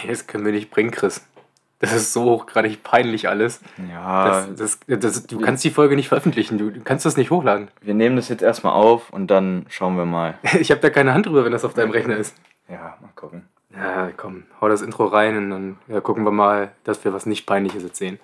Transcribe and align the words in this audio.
Hey, 0.00 0.10
das 0.10 0.26
können 0.28 0.44
wir 0.44 0.52
nicht 0.52 0.70
bringen, 0.70 0.92
Chris. 0.92 1.26
Das 1.80 1.92
ist 1.92 2.12
so 2.12 2.24
hochgradig 2.24 2.82
peinlich 2.82 3.28
alles. 3.28 3.60
Ja. 3.90 4.46
Das, 4.46 4.78
das, 4.86 5.00
das, 5.00 5.26
du 5.26 5.40
kannst 5.40 5.64
die 5.64 5.70
Folge 5.70 5.96
nicht 5.96 6.08
veröffentlichen. 6.08 6.58
Du 6.58 6.72
kannst 6.82 7.04
das 7.04 7.16
nicht 7.16 7.30
hochladen. 7.30 7.68
Wir 7.80 7.94
nehmen 7.94 8.16
das 8.16 8.28
jetzt 8.28 8.42
erstmal 8.42 8.74
auf 8.74 9.10
und 9.10 9.28
dann 9.28 9.66
schauen 9.68 9.96
wir 9.96 10.04
mal. 10.04 10.38
Ich 10.60 10.70
habe 10.70 10.80
da 10.80 10.90
keine 10.90 11.14
Hand 11.14 11.26
drüber, 11.26 11.44
wenn 11.44 11.52
das 11.52 11.64
auf 11.64 11.74
deinem 11.74 11.90
Rechner 11.90 12.16
ist. 12.16 12.36
Ja, 12.68 12.96
mal 13.00 13.10
gucken. 13.14 13.48
Ja, 13.74 14.10
komm, 14.16 14.44
hau 14.60 14.68
das 14.68 14.82
Intro 14.82 15.06
rein 15.06 15.36
und 15.36 15.50
dann 15.50 15.78
ja, 15.88 16.00
gucken 16.00 16.24
wir 16.24 16.32
mal, 16.32 16.72
dass 16.84 17.04
wir 17.04 17.12
was 17.12 17.26
nicht 17.26 17.46
Peinliches 17.46 17.82
erzählen. 17.82 18.18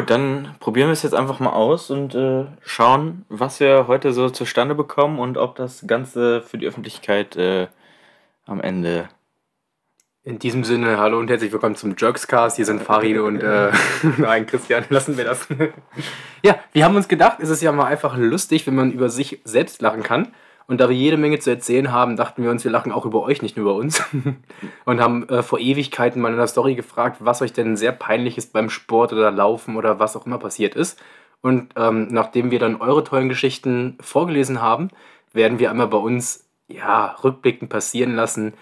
Gut, 0.00 0.08
dann 0.08 0.54
probieren 0.60 0.88
wir 0.88 0.94
es 0.94 1.02
jetzt 1.02 1.12
einfach 1.12 1.40
mal 1.40 1.50
aus 1.50 1.90
und 1.90 2.14
äh, 2.14 2.46
schauen, 2.62 3.26
was 3.28 3.60
wir 3.60 3.86
heute 3.86 4.14
so 4.14 4.30
zustande 4.30 4.74
bekommen 4.74 5.18
und 5.18 5.36
ob 5.36 5.56
das 5.56 5.86
Ganze 5.86 6.40
für 6.40 6.56
die 6.56 6.66
Öffentlichkeit 6.66 7.36
äh, 7.36 7.68
am 8.46 8.62
Ende. 8.62 9.10
In 10.22 10.38
diesem 10.38 10.64
Sinne, 10.64 10.96
hallo 10.96 11.18
und 11.18 11.28
herzlich 11.28 11.52
willkommen 11.52 11.76
zum 11.76 11.96
Jerkscast. 11.98 12.56
Hier 12.56 12.64
sind 12.64 12.80
Farid 12.80 13.18
und 13.18 13.42
äh, 13.42 13.72
nein, 14.16 14.46
Christian, 14.46 14.86
lassen 14.88 15.18
wir 15.18 15.24
das. 15.24 15.46
ja, 16.42 16.58
wir 16.72 16.86
haben 16.86 16.96
uns 16.96 17.06
gedacht, 17.06 17.36
es 17.38 17.50
ist 17.50 17.60
ja 17.60 17.70
mal 17.70 17.84
einfach 17.84 18.16
lustig, 18.16 18.66
wenn 18.66 18.76
man 18.76 18.92
über 18.92 19.10
sich 19.10 19.42
selbst 19.44 19.82
lachen 19.82 20.02
kann. 20.02 20.28
Und 20.70 20.80
da 20.80 20.88
wir 20.88 20.94
jede 20.94 21.16
Menge 21.16 21.40
zu 21.40 21.50
erzählen 21.50 21.90
haben, 21.90 22.14
dachten 22.14 22.44
wir 22.44 22.50
uns, 22.52 22.62
wir 22.62 22.70
lachen 22.70 22.92
auch 22.92 23.04
über 23.04 23.22
euch, 23.24 23.42
nicht 23.42 23.56
nur 23.56 23.72
über 23.72 23.74
uns. 23.74 24.04
und 24.84 25.00
haben 25.00 25.28
äh, 25.28 25.42
vor 25.42 25.58
Ewigkeiten 25.58 26.22
mal 26.22 26.30
in 26.30 26.38
der 26.38 26.46
Story 26.46 26.76
gefragt, 26.76 27.16
was 27.18 27.42
euch 27.42 27.52
denn 27.52 27.76
sehr 27.76 27.90
peinlich 27.90 28.38
ist 28.38 28.52
beim 28.52 28.70
Sport 28.70 29.12
oder 29.12 29.32
Laufen 29.32 29.74
oder 29.74 29.98
was 29.98 30.14
auch 30.14 30.26
immer 30.26 30.38
passiert 30.38 30.76
ist. 30.76 31.02
Und 31.40 31.72
ähm, 31.74 32.06
nachdem 32.12 32.52
wir 32.52 32.60
dann 32.60 32.80
eure 32.80 33.02
tollen 33.02 33.28
Geschichten 33.28 33.98
vorgelesen 34.00 34.62
haben, 34.62 34.90
werden 35.32 35.58
wir 35.58 35.72
einmal 35.72 35.88
bei 35.88 35.98
uns 35.98 36.48
ja 36.68 37.16
rückblickend 37.24 37.68
passieren 37.68 38.14
lassen, 38.14 38.54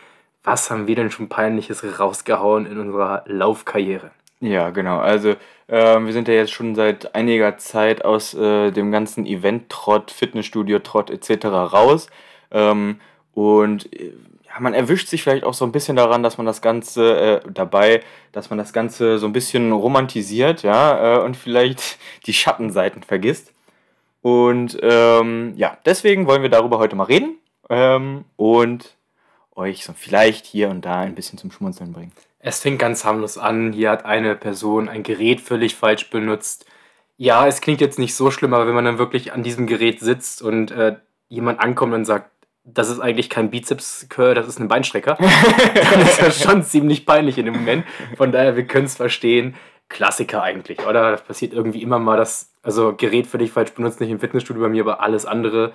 was 0.42 0.70
haben 0.70 0.86
wir 0.86 0.96
denn 0.96 1.10
schon 1.10 1.28
peinliches 1.28 1.84
rausgehauen 2.00 2.64
in 2.64 2.78
unserer 2.78 3.22
Laufkarriere. 3.26 4.12
Ja, 4.40 4.70
genau. 4.70 4.98
Also 4.98 5.34
ähm, 5.68 6.06
wir 6.06 6.12
sind 6.12 6.28
ja 6.28 6.34
jetzt 6.34 6.52
schon 6.52 6.74
seit 6.74 7.14
einiger 7.14 7.58
Zeit 7.58 8.04
aus 8.04 8.34
äh, 8.34 8.70
dem 8.70 8.92
ganzen 8.92 9.26
Event-Trott, 9.26 10.10
Fitnessstudio-Trott 10.10 11.10
etc. 11.10 11.46
raus. 11.46 12.08
Ähm, 12.50 13.00
und 13.34 13.92
äh, 13.92 14.12
man 14.60 14.74
erwischt 14.74 15.08
sich 15.08 15.22
vielleicht 15.22 15.44
auch 15.44 15.54
so 15.54 15.64
ein 15.64 15.72
bisschen 15.72 15.96
daran, 15.96 16.22
dass 16.22 16.38
man 16.38 16.46
das 16.46 16.62
Ganze 16.62 17.42
äh, 17.44 17.50
dabei, 17.52 18.02
dass 18.32 18.50
man 18.50 18.58
das 18.58 18.72
Ganze 18.72 19.18
so 19.18 19.26
ein 19.26 19.32
bisschen 19.32 19.72
romantisiert, 19.72 20.62
ja, 20.62 21.18
äh, 21.18 21.24
und 21.24 21.36
vielleicht 21.36 21.98
die 22.26 22.32
Schattenseiten 22.32 23.02
vergisst. 23.02 23.52
Und 24.22 24.78
ähm, 24.82 25.54
ja, 25.56 25.78
deswegen 25.84 26.26
wollen 26.26 26.42
wir 26.42 26.48
darüber 26.48 26.78
heute 26.78 26.96
mal 26.96 27.04
reden 27.04 27.38
ähm, 27.70 28.24
und 28.36 28.96
euch 29.54 29.84
so 29.84 29.92
vielleicht 29.92 30.46
hier 30.46 30.70
und 30.70 30.84
da 30.84 31.00
ein 31.00 31.14
bisschen 31.14 31.38
zum 31.38 31.50
Schmunzeln 31.50 31.92
bringen. 31.92 32.12
Es 32.48 32.60
fängt 32.60 32.78
ganz 32.78 33.04
harmlos 33.04 33.36
an. 33.36 33.74
Hier 33.74 33.90
hat 33.90 34.06
eine 34.06 34.34
Person 34.34 34.88
ein 34.88 35.02
Gerät 35.02 35.42
völlig 35.42 35.74
falsch 35.74 36.08
benutzt. 36.08 36.64
Ja, 37.18 37.46
es 37.46 37.60
klingt 37.60 37.82
jetzt 37.82 37.98
nicht 37.98 38.14
so 38.14 38.30
schlimm, 38.30 38.54
aber 38.54 38.66
wenn 38.66 38.74
man 38.74 38.86
dann 38.86 38.96
wirklich 38.96 39.34
an 39.34 39.42
diesem 39.42 39.66
Gerät 39.66 40.00
sitzt 40.00 40.40
und 40.40 40.70
äh, 40.70 40.96
jemand 41.28 41.60
ankommt 41.60 41.92
und 41.92 42.06
sagt, 42.06 42.30
das 42.64 42.88
ist 42.88 43.00
eigentlich 43.00 43.28
kein 43.28 43.50
Bizeps-Curl, 43.50 44.34
das 44.34 44.48
ist 44.48 44.60
ein 44.60 44.68
Beinstrecker, 44.68 45.18
dann 45.74 46.00
ist 46.00 46.22
das 46.22 46.42
schon 46.42 46.62
ziemlich 46.62 47.04
peinlich 47.04 47.36
in 47.36 47.44
dem 47.44 47.54
Moment. 47.54 47.84
Von 48.16 48.32
daher, 48.32 48.56
wir 48.56 48.66
können 48.66 48.86
es 48.86 48.96
verstehen. 48.96 49.54
Klassiker 49.90 50.42
eigentlich, 50.42 50.86
oder? 50.86 51.10
Das 51.10 51.24
passiert 51.24 51.52
irgendwie 51.52 51.82
immer 51.82 51.98
mal, 51.98 52.16
dass, 52.16 52.54
also 52.62 52.94
Gerät 52.94 53.26
völlig 53.26 53.52
falsch 53.52 53.72
benutzt, 53.72 54.00
nicht 54.00 54.10
im 54.10 54.20
Fitnessstudio 54.20 54.62
bei 54.62 54.70
mir, 54.70 54.84
aber 54.84 55.02
alles 55.02 55.26
andere, 55.26 55.74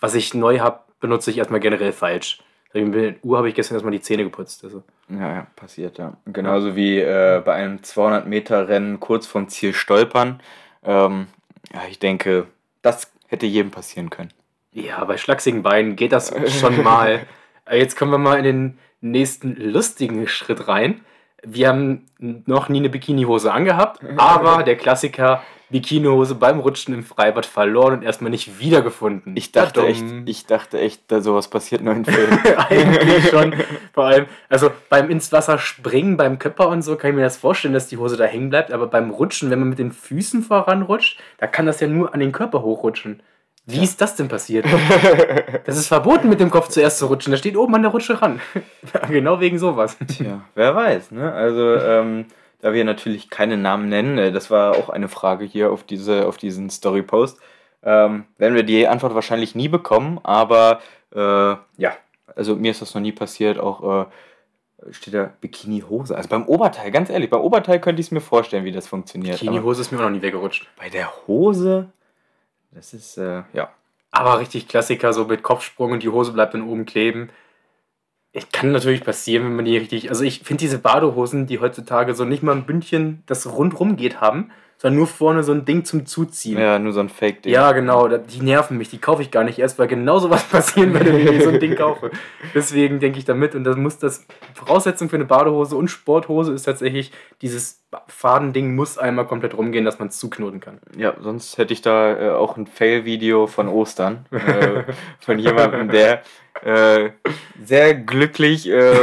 was 0.00 0.14
ich 0.14 0.32
neu 0.32 0.60
habe, 0.60 0.80
benutze 1.00 1.30
ich 1.30 1.36
erstmal 1.36 1.60
generell 1.60 1.92
falsch. 1.92 2.38
Mit 2.74 3.22
Uhr 3.22 3.38
habe 3.38 3.48
ich 3.48 3.54
gestern 3.54 3.76
erstmal 3.76 3.92
die 3.92 4.00
Zähne 4.00 4.24
geputzt. 4.24 4.64
Also. 4.64 4.82
Ja, 5.08 5.32
ja, 5.32 5.46
passiert, 5.54 5.98
ja. 5.98 6.16
Genauso 6.26 6.74
wie 6.74 6.98
äh, 6.98 7.40
bei 7.44 7.54
einem 7.54 7.78
200-Meter-Rennen 7.78 8.98
kurz 8.98 9.26
vom 9.26 9.48
Ziel 9.48 9.72
stolpern. 9.72 10.40
Ähm, 10.82 11.28
ja, 11.72 11.82
ich 11.88 12.00
denke, 12.00 12.48
das 12.82 13.12
hätte 13.28 13.46
jedem 13.46 13.70
passieren 13.70 14.10
können. 14.10 14.32
Ja, 14.72 15.04
bei 15.04 15.16
schlachsigen 15.16 15.62
Beinen 15.62 15.94
geht 15.94 16.12
das 16.12 16.34
schon 16.60 16.82
mal. 16.82 17.26
Jetzt 17.70 17.96
kommen 17.96 18.10
wir 18.10 18.18
mal 18.18 18.38
in 18.38 18.44
den 18.44 18.78
nächsten 19.00 19.54
lustigen 19.56 20.26
Schritt 20.26 20.66
rein. 20.66 21.00
Wir 21.44 21.68
haben 21.68 22.06
noch 22.18 22.68
nie 22.68 22.78
eine 22.78 22.88
Bikinihose 22.88 23.52
angehabt, 23.52 24.00
aber 24.16 24.62
der 24.62 24.76
Klassiker 24.76 25.42
Bikinihose 25.70 26.36
beim 26.36 26.60
Rutschen 26.60 26.94
im 26.94 27.02
Freibad 27.02 27.46
verloren 27.46 27.94
und 27.94 28.02
erstmal 28.04 28.30
nicht 28.30 28.60
wiedergefunden. 28.60 29.36
Ich 29.36 29.50
dachte 29.50 29.80
Dadum. 29.80 29.90
echt, 29.90 30.04
ich 30.26 30.46
dachte 30.46 30.78
echt, 30.78 31.02
da 31.08 31.20
sowas 31.20 31.48
passiert 31.48 31.82
nur 31.82 31.94
in 31.94 32.04
Filmen. 32.04 32.38
Eigentlich 32.68 33.28
schon. 33.28 33.54
Vor 33.92 34.04
allem, 34.04 34.26
also 34.48 34.70
beim 34.88 35.10
ins 35.10 35.32
Wasser 35.32 35.58
springen, 35.58 36.16
beim 36.16 36.38
Köpper 36.38 36.68
und 36.68 36.82
so, 36.82 36.96
kann 36.96 37.10
ich 37.10 37.16
mir 37.16 37.22
das 37.22 37.38
vorstellen, 37.38 37.74
dass 37.74 37.88
die 37.88 37.96
Hose 37.96 38.16
da 38.16 38.24
hängen 38.24 38.50
bleibt, 38.50 38.72
aber 38.72 38.86
beim 38.86 39.10
Rutschen, 39.10 39.50
wenn 39.50 39.58
man 39.58 39.70
mit 39.70 39.80
den 39.80 39.90
Füßen 39.90 40.42
voranrutscht, 40.42 41.18
da 41.38 41.48
kann 41.48 41.66
das 41.66 41.80
ja 41.80 41.88
nur 41.88 42.14
an 42.14 42.20
den 42.20 42.30
Körper 42.30 42.62
hochrutschen. 42.62 43.20
Wie 43.66 43.76
ja. 43.76 43.82
ist 43.82 44.00
das 44.00 44.16
denn 44.16 44.28
passiert? 44.28 44.66
Das 45.64 45.78
ist 45.78 45.86
verboten, 45.86 46.28
mit 46.28 46.40
dem 46.40 46.50
Kopf 46.50 46.68
zuerst 46.68 46.98
zu 46.98 47.06
rutschen. 47.06 47.30
Da 47.30 47.38
steht 47.38 47.56
oben 47.56 47.74
an 47.74 47.80
der 47.80 47.90
Rutsche 47.90 48.20
ran. 48.20 48.38
genau 49.08 49.40
wegen 49.40 49.58
sowas. 49.58 49.96
Tja, 50.06 50.42
wer 50.54 50.74
weiß, 50.74 51.10
ne? 51.10 51.32
Also, 51.32 51.76
ähm, 51.76 52.26
da 52.60 52.74
wir 52.74 52.84
natürlich 52.84 53.30
keine 53.30 53.56
Namen 53.56 53.88
nennen, 53.88 54.18
äh, 54.18 54.30
das 54.30 54.50
war 54.50 54.72
auch 54.76 54.90
eine 54.90 55.08
Frage 55.08 55.46
hier 55.46 55.72
auf, 55.72 55.82
diese, 55.82 56.26
auf 56.26 56.36
diesen 56.36 56.68
Story-Post, 56.68 57.38
ähm, 57.82 58.24
werden 58.36 58.54
wir 58.54 58.62
die 58.62 58.86
Antwort 58.86 59.14
wahrscheinlich 59.14 59.54
nie 59.54 59.68
bekommen, 59.68 60.20
aber 60.22 60.80
äh, 61.14 61.18
ja, 61.18 61.92
also 62.36 62.56
mir 62.56 62.70
ist 62.70 62.82
das 62.82 62.94
noch 62.94 63.02
nie 63.02 63.12
passiert, 63.12 63.58
auch 63.58 64.02
äh, 64.02 64.92
steht 64.92 65.14
da 65.14 65.30
Bikini-Hose. 65.40 66.16
Also 66.16 66.28
beim 66.28 66.46
Oberteil, 66.46 66.90
ganz 66.90 67.10
ehrlich, 67.10 67.30
beim 67.30 67.40
Oberteil 67.40 67.80
könnte 67.80 68.00
ich 68.00 68.08
es 68.08 68.10
mir 68.10 68.20
vorstellen, 68.20 68.64
wie 68.64 68.72
das 68.72 68.86
funktioniert. 68.86 69.40
Bikini-Hose 69.40 69.80
ist 69.80 69.92
mir 69.92 69.98
auch 69.98 70.02
noch 70.02 70.10
nie 70.10 70.22
weggerutscht. 70.22 70.68
Bei 70.78 70.90
der 70.90 71.10
Hose, 71.26 71.88
das 72.74 72.92
ist, 72.94 73.16
äh, 73.16 73.42
ja. 73.52 73.72
Aber 74.10 74.38
richtig 74.38 74.68
Klassiker, 74.68 75.12
so 75.12 75.24
mit 75.24 75.42
Kopfsprung 75.42 75.92
und 75.92 76.02
die 76.02 76.08
Hose 76.08 76.32
bleibt 76.32 76.54
dann 76.54 76.68
oben 76.68 76.84
kleben. 76.84 77.30
Es 78.32 78.50
kann 78.50 78.72
natürlich 78.72 79.04
passieren, 79.04 79.44
wenn 79.44 79.56
man 79.56 79.64
die 79.64 79.76
richtig. 79.76 80.08
Also 80.08 80.24
ich 80.24 80.40
finde 80.40 80.60
diese 80.60 80.78
Badehosen, 80.78 81.46
die 81.46 81.60
heutzutage 81.60 82.14
so 82.14 82.24
nicht 82.24 82.42
mal 82.42 82.52
ein 82.52 82.66
Bündchen, 82.66 83.22
das 83.26 83.46
rundrum 83.50 83.96
geht, 83.96 84.20
haben, 84.20 84.50
sondern 84.78 84.98
nur 84.98 85.06
vorne 85.06 85.42
so 85.42 85.52
ein 85.52 85.64
Ding 85.64 85.84
zum 85.84 86.06
Zuziehen. 86.06 86.58
Ja, 86.58 86.78
nur 86.78 86.92
so 86.92 87.00
ein 87.00 87.08
Fake-Ding. 87.08 87.52
Ja, 87.52 87.72
genau. 87.72 88.08
Die 88.08 88.42
nerven 88.42 88.76
mich. 88.76 88.90
Die 88.90 88.98
kaufe 88.98 89.22
ich 89.22 89.30
gar 89.30 89.44
nicht 89.44 89.58
erst, 89.58 89.78
weil 89.78 89.86
genau 89.86 90.18
sowas 90.18 90.44
passieren 90.50 90.92
würde, 90.92 91.12
wenn 91.12 91.36
ich 91.36 91.42
so 91.42 91.50
ein 91.50 91.60
Ding 91.60 91.76
kaufe. 91.76 92.10
Deswegen 92.54 93.00
denke 93.00 93.18
ich 93.18 93.24
damit. 93.24 93.54
Und 93.54 93.64
das 93.64 93.76
muss 93.76 93.98
das 93.98 94.26
Voraussetzung 94.54 95.08
für 95.08 95.16
eine 95.16 95.24
Badehose 95.24 95.76
und 95.76 95.88
Sporthose 95.88 96.52
ist 96.52 96.64
tatsächlich, 96.64 97.12
dieses 97.40 97.84
Fadending 98.08 98.74
muss 98.74 98.98
einmal 98.98 99.26
komplett 99.26 99.56
rumgehen, 99.56 99.84
dass 99.84 99.98
man 99.98 100.08
es 100.08 100.18
zuknoten 100.18 100.60
kann. 100.60 100.80
Ja, 100.96 101.14
sonst 101.20 101.58
hätte 101.58 101.72
ich 101.72 101.82
da 101.82 102.18
äh, 102.18 102.30
auch 102.30 102.56
ein 102.56 102.66
Fail-Video 102.66 103.46
von 103.46 103.68
Ostern. 103.68 104.26
äh, 104.32 104.82
von 105.20 105.38
jemandem, 105.38 105.88
der 105.88 106.22
äh, 106.62 107.10
sehr 107.64 107.94
glücklich 107.94 108.68
äh, 108.68 108.94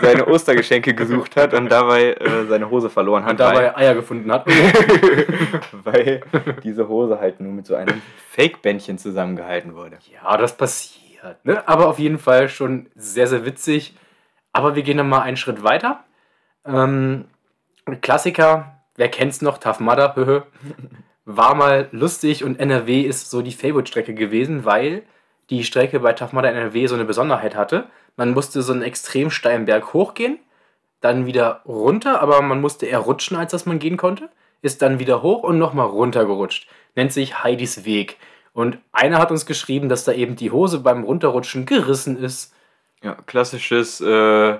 seine 0.00 0.26
Ostergeschenke 0.26 0.94
gesucht 0.94 1.36
hat 1.36 1.54
und 1.54 1.68
dabei 1.68 2.12
äh, 2.12 2.46
seine 2.48 2.70
Hose 2.70 2.88
verloren 2.88 3.24
hat. 3.24 3.32
Und 3.32 3.40
dabei 3.40 3.76
Eier 3.76 3.94
gefunden 3.94 4.30
hat. 4.32 4.46
weil 5.84 6.22
diese 6.62 6.88
Hose 6.88 7.20
halt 7.20 7.40
nur 7.40 7.52
mit 7.52 7.66
so 7.66 7.74
einem 7.74 8.00
Fake-Bändchen 8.30 8.98
zusammengehalten 8.98 9.74
wurde. 9.74 9.98
Ja, 10.12 10.36
das 10.36 10.56
passiert. 10.56 11.44
Ne? 11.44 11.66
Aber 11.68 11.88
auf 11.88 11.98
jeden 11.98 12.18
Fall 12.18 12.48
schon 12.48 12.86
sehr, 12.94 13.26
sehr 13.26 13.44
witzig. 13.44 13.94
Aber 14.52 14.74
wir 14.76 14.82
gehen 14.82 14.96
dann 14.96 15.08
mal 15.08 15.22
einen 15.22 15.36
Schritt 15.36 15.62
weiter. 15.62 16.04
Ähm, 16.64 17.26
Klassiker, 18.00 18.80
wer 18.96 19.08
kennt's 19.08 19.42
noch? 19.42 19.58
Tough 19.58 19.80
Mudder, 19.80 20.14
war 21.24 21.54
mal 21.54 21.88
lustig 21.92 22.44
und 22.44 22.58
NRW 22.58 23.02
ist 23.02 23.30
so 23.30 23.42
die 23.42 23.52
Favorite-Strecke 23.52 24.14
gewesen, 24.14 24.64
weil 24.64 25.02
die 25.50 25.64
Strecke 25.64 26.00
bei 26.00 26.12
Tough 26.12 26.32
Mudder 26.32 26.50
NRW 26.50 26.86
so 26.86 26.94
eine 26.94 27.04
Besonderheit 27.04 27.54
hatte. 27.54 27.86
Man 28.16 28.32
musste 28.32 28.62
so 28.62 28.72
einen 28.72 28.82
extrem 28.82 29.30
steilen 29.30 29.64
Berg 29.64 29.92
hochgehen, 29.92 30.38
dann 31.00 31.26
wieder 31.26 31.62
runter, 31.64 32.20
aber 32.20 32.42
man 32.42 32.60
musste 32.60 32.86
eher 32.86 32.98
rutschen, 32.98 33.36
als 33.36 33.52
dass 33.52 33.66
man 33.66 33.78
gehen 33.78 33.96
konnte. 33.96 34.28
Ist 34.62 34.82
dann 34.82 34.98
wieder 34.98 35.22
hoch 35.22 35.42
und 35.42 35.58
nochmal 35.58 35.86
runtergerutscht. 35.86 36.68
Nennt 36.96 37.12
sich 37.12 37.42
Heidis 37.42 37.84
Weg. 37.84 38.18
Und 38.52 38.78
einer 38.92 39.18
hat 39.18 39.30
uns 39.30 39.46
geschrieben, 39.46 39.88
dass 39.88 40.04
da 40.04 40.12
eben 40.12 40.36
die 40.36 40.50
Hose 40.50 40.80
beim 40.80 41.04
Runterrutschen 41.04 41.66
gerissen 41.66 42.16
ist. 42.22 42.52
Ja, 43.02 43.16
klassisches 43.26 44.00
äh, 44.00 44.58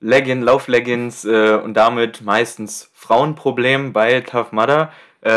Legging, 0.00 0.42
Laufleggings 0.42 1.24
äh, 1.24 1.54
und 1.62 1.74
damit 1.74 2.22
meistens 2.22 2.90
Frauenproblem 2.94 3.92
bei 3.92 4.20
Tough 4.20 4.52
Mudder. 4.52 4.92
Äh, 5.24 5.30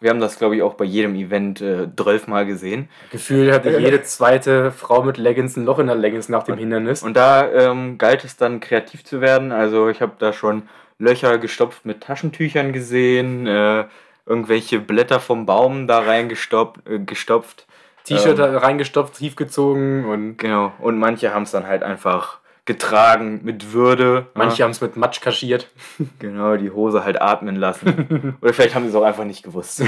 wir 0.00 0.10
haben 0.10 0.20
das, 0.20 0.38
glaube 0.38 0.56
ich, 0.56 0.62
auch 0.62 0.74
bei 0.74 0.86
jedem 0.86 1.14
Event 1.14 1.60
äh, 1.60 1.88
12 1.94 2.26
Mal 2.26 2.46
gesehen. 2.46 2.88
Gefühl 3.10 3.52
hatte 3.52 3.78
jede 3.78 4.02
zweite 4.02 4.72
Frau 4.72 5.02
mit 5.02 5.18
Leggings 5.18 5.56
ein 5.56 5.66
Loch 5.66 5.78
in 5.78 5.88
der 5.88 5.96
Leggings 5.96 6.30
nach 6.30 6.44
dem 6.44 6.56
Hindernis. 6.56 7.02
Und 7.02 7.18
da 7.18 7.50
ähm, 7.50 7.98
galt 7.98 8.24
es 8.24 8.38
dann 8.38 8.60
kreativ 8.60 9.04
zu 9.04 9.20
werden. 9.20 9.52
Also 9.52 9.90
ich 9.90 10.00
habe 10.00 10.12
da 10.18 10.32
schon 10.32 10.62
Löcher 10.98 11.38
gestopft 11.38 11.84
mit 11.84 12.02
Taschentüchern 12.02 12.72
gesehen, 12.72 13.46
äh, 13.46 13.84
irgendwelche 14.24 14.80
Blätter 14.80 15.20
vom 15.20 15.46
Baum 15.46 15.86
da 15.86 16.00
reingestopft. 16.00 16.86
Äh, 16.88 16.98
gestopft. 17.00 17.66
T-Shirt 18.04 18.38
ähm, 18.38 18.56
reingestopft, 18.56 19.14
tiefgezogen 19.14 20.04
und. 20.04 20.38
Genau. 20.38 20.72
Und 20.78 20.98
manche 20.98 21.34
haben 21.34 21.42
es 21.42 21.50
dann 21.50 21.66
halt 21.66 21.82
einfach 21.82 22.38
getragen 22.66 23.40
mit 23.44 23.72
Würde. 23.72 24.26
Manche 24.34 24.58
ja. 24.58 24.64
haben 24.64 24.72
es 24.72 24.80
mit 24.80 24.96
Matsch 24.96 25.20
kaschiert. 25.20 25.68
Genau, 26.18 26.56
die 26.56 26.70
Hose 26.70 27.04
halt 27.04 27.22
atmen 27.22 27.56
lassen. 27.56 28.36
Oder 28.40 28.52
vielleicht 28.52 28.74
haben 28.74 28.82
sie 28.84 28.90
es 28.90 28.94
auch 28.94 29.04
einfach 29.04 29.24
nicht 29.24 29.42
gewusst. 29.42 29.82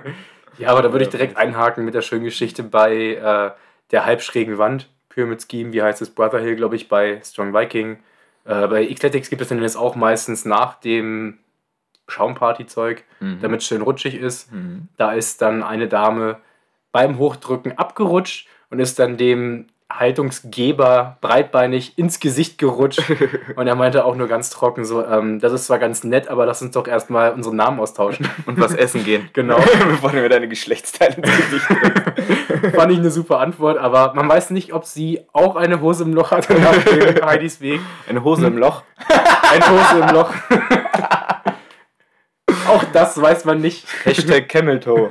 ja, 0.58 0.68
aber 0.68 0.82
da 0.82 0.92
würde 0.92 1.04
ich 1.04 1.10
direkt 1.10 1.36
einhaken 1.36 1.84
mit 1.84 1.94
der 1.94 2.02
schönen 2.02 2.24
Geschichte 2.24 2.62
bei 2.62 3.14
äh, 3.14 3.50
der 3.90 4.04
halbschrägen 4.04 4.58
Wand. 4.58 4.88
Pyramid 5.08 5.46
Scheme, 5.48 5.72
wie 5.72 5.82
heißt 5.82 6.02
es? 6.02 6.10
Brother 6.10 6.40
Hill, 6.40 6.56
glaube 6.56 6.76
ich, 6.76 6.88
bei 6.88 7.20
Strong 7.24 7.54
Viking. 7.54 7.98
Äh, 8.46 8.66
bei 8.68 8.86
Xletics 8.86 9.30
gibt 9.30 9.42
es 9.42 9.48
dann 9.48 9.60
jetzt 9.60 9.76
auch 9.76 9.96
meistens 9.96 10.44
nach 10.44 10.80
dem 10.80 11.38
Schaumparty-Zeug, 12.08 13.04
mhm. 13.20 13.38
damit 13.42 13.60
es 13.60 13.66
schön 13.66 13.82
rutschig 13.82 14.14
ist. 14.14 14.52
Mhm. 14.52 14.88
Da 14.96 15.12
ist 15.12 15.42
dann 15.42 15.62
eine 15.62 15.88
Dame 15.88 16.38
beim 16.92 17.18
Hochdrücken 17.18 17.76
abgerutscht 17.76 18.48
und 18.70 18.80
ist 18.80 18.98
dann 18.98 19.16
dem 19.16 19.66
Haltungsgeber 19.88 21.18
breitbeinig 21.20 21.96
ins 21.96 22.18
Gesicht 22.18 22.58
gerutscht. 22.58 23.02
Und 23.56 23.66
er 23.68 23.76
meinte 23.76 24.04
auch 24.04 24.16
nur 24.16 24.26
ganz 24.26 24.50
trocken 24.50 24.84
so, 24.84 25.04
ähm, 25.04 25.38
das 25.38 25.52
ist 25.52 25.66
zwar 25.66 25.78
ganz 25.78 26.02
nett, 26.02 26.28
aber 26.28 26.44
lass 26.44 26.60
uns 26.60 26.72
doch 26.72 26.88
erstmal 26.88 27.32
unseren 27.32 27.56
Namen 27.56 27.78
austauschen. 27.78 28.28
Und 28.46 28.58
was 28.58 28.74
essen 28.74 29.04
gehen. 29.04 29.30
Genau. 29.32 29.56
Bevor 29.88 30.10
du 30.10 30.16
mir 30.20 30.28
deine 30.28 30.48
Geschlechtsteile 30.48 31.16
ins 31.16 31.36
Gesicht 31.36 31.66
Fand 32.74 32.92
ich 32.92 32.98
eine 32.98 33.10
super 33.10 33.40
Antwort, 33.40 33.78
aber 33.78 34.14
man 34.14 34.28
weiß 34.28 34.50
nicht, 34.50 34.72
ob 34.72 34.84
sie 34.84 35.20
auch 35.32 35.56
eine 35.56 35.80
Hose 35.80 36.04
im 36.04 36.14
Loch 36.14 36.30
hatte 36.30 36.54
nach 36.54 36.84
dem 36.84 37.16
Heidis 37.26 37.60
Weg. 37.60 37.80
Eine 38.08 38.22
Hose 38.24 38.46
im 38.46 38.58
Loch? 38.58 38.82
Eine 39.52 39.70
Hose 39.70 39.98
im 40.00 40.08
Loch. 40.14 40.32
auch 42.68 42.84
das 42.92 43.20
weiß 43.20 43.44
man 43.44 43.60
nicht. 43.60 43.86
Hashtag 44.04 44.48
Cameltoe. 44.48 45.10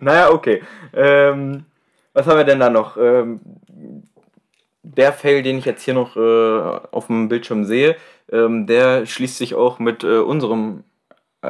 naja, 0.00 0.30
okay. 0.30 0.62
Ähm, 0.94 1.64
was 2.12 2.26
haben 2.26 2.36
wir 2.38 2.44
denn 2.44 2.60
da 2.60 2.70
noch? 2.70 2.96
Ähm, 2.96 3.40
der 4.82 5.12
Fail, 5.12 5.42
den 5.42 5.58
ich 5.58 5.64
jetzt 5.64 5.82
hier 5.82 5.94
noch 5.94 6.16
äh, 6.16 6.80
auf 6.90 7.08
dem 7.08 7.28
Bildschirm 7.28 7.64
sehe, 7.64 7.96
ähm, 8.30 8.66
der 8.66 9.06
schließt 9.06 9.38
sich 9.38 9.54
auch 9.54 9.78
mit 9.78 10.04
äh, 10.04 10.18
unserem 10.18 10.84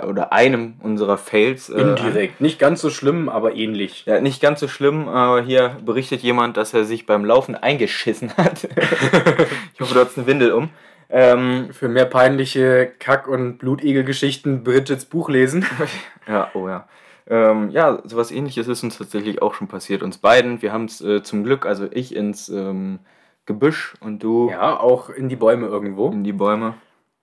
oder 0.03 0.33
einem 0.33 0.75
unserer 0.83 1.17
Fails. 1.19 1.69
Äh, 1.69 1.81
Indirekt. 1.81 2.41
Nicht 2.41 2.59
ganz 2.59 2.81
so 2.81 2.91
schlimm, 2.91 3.29
aber 3.29 3.55
ähnlich. 3.55 4.05
Ja, 4.07 4.21
nicht 4.21 4.41
ganz 4.41 4.61
so 4.61 4.69
schlimm, 4.69 5.09
aber 5.09 5.43
hier 5.43 5.77
berichtet 5.85 6.23
jemand, 6.23 6.57
dass 6.57 6.75
er 6.75 6.85
sich 6.85 7.07
beim 7.07 7.25
Laufen 7.25 7.55
eingeschissen 7.55 8.37
hat. 8.37 8.65
ich 9.75 9.81
hoffe, 9.81 9.95
du 9.95 10.01
hast 10.01 10.19
eine 10.19 10.27
Windel 10.27 10.53
um. 10.53 10.71
Ähm, 11.11 11.69
Für 11.73 11.89
mehr 11.89 12.07
peinliche 12.07 12.91
Kack- 12.99 13.29
und 13.29 13.59
Blutegel-Geschichten 13.59 14.65
Bridgets 14.65 15.05
Buch 15.05 15.29
lesen. 15.29 15.65
ja, 16.29 16.51
oh 16.55 16.69
ja. 16.69 16.89
Ähm, 17.27 17.71
ja, 17.71 18.03
sowas 18.05 18.31
ähnliches 18.31 18.69
ist 18.69 18.83
uns 18.83 18.99
tatsächlich 18.99 19.41
auch 19.41 19.55
schon 19.55 19.69
passiert, 19.69 20.03
uns 20.03 20.19
beiden. 20.19 20.61
Wir 20.61 20.73
haben 20.73 20.85
es 20.87 21.01
äh, 21.01 21.23
zum 21.23 21.45
Glück, 21.45 21.65
also 21.65 21.87
ich 21.91 22.15
ins 22.15 22.49
ähm, 22.49 22.99
Gebüsch 23.47 23.95
und 24.01 24.23
du. 24.23 24.51
Ja, 24.51 24.79
auch 24.79 25.09
in 25.09 25.29
die 25.29 25.37
Bäume 25.37 25.67
irgendwo. 25.67 26.11
In 26.11 26.25
die 26.25 26.33
Bäume 26.33 26.75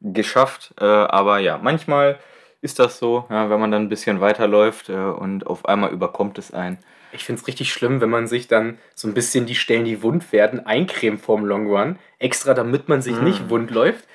geschafft. 0.02 0.74
Äh, 0.80 0.86
aber 0.86 1.40
ja, 1.40 1.60
manchmal 1.62 2.18
ist 2.62 2.80
das 2.80 3.00
so, 3.00 3.26
ja, 3.30 3.50
wenn 3.50 3.60
man 3.60 3.72
dann 3.72 3.84
ein 3.84 3.90
bisschen 3.90 4.22
weiterläuft 4.22 4.90
äh, 4.90 4.94
und 4.94 5.48
auf 5.48 5.66
einmal 5.66 5.92
überkommt 5.92 6.38
es 6.38 6.54
einen. 6.54 6.78
Ich 7.12 7.26
finde 7.26 7.42
es 7.42 7.48
richtig 7.48 7.74
schlimm, 7.74 8.00
wenn 8.00 8.10
man 8.10 8.28
sich 8.28 8.48
dann 8.48 8.78
so 8.96 9.08
ein 9.08 9.14
bisschen 9.14 9.46
die 9.46 9.56
Stellen, 9.56 9.84
die 9.84 10.02
wund 10.02 10.32
werden, 10.32 10.66
eincremt 10.66 11.22
vorm 11.22 11.46
Long 11.46 11.68
Run, 11.68 12.00
extra 12.20 12.54
damit 12.54 12.88
man 12.88 13.02
sich 13.02 13.20
mm. 13.20 13.24
nicht 13.24 13.50
wund 13.50 13.72
läuft 13.72 14.06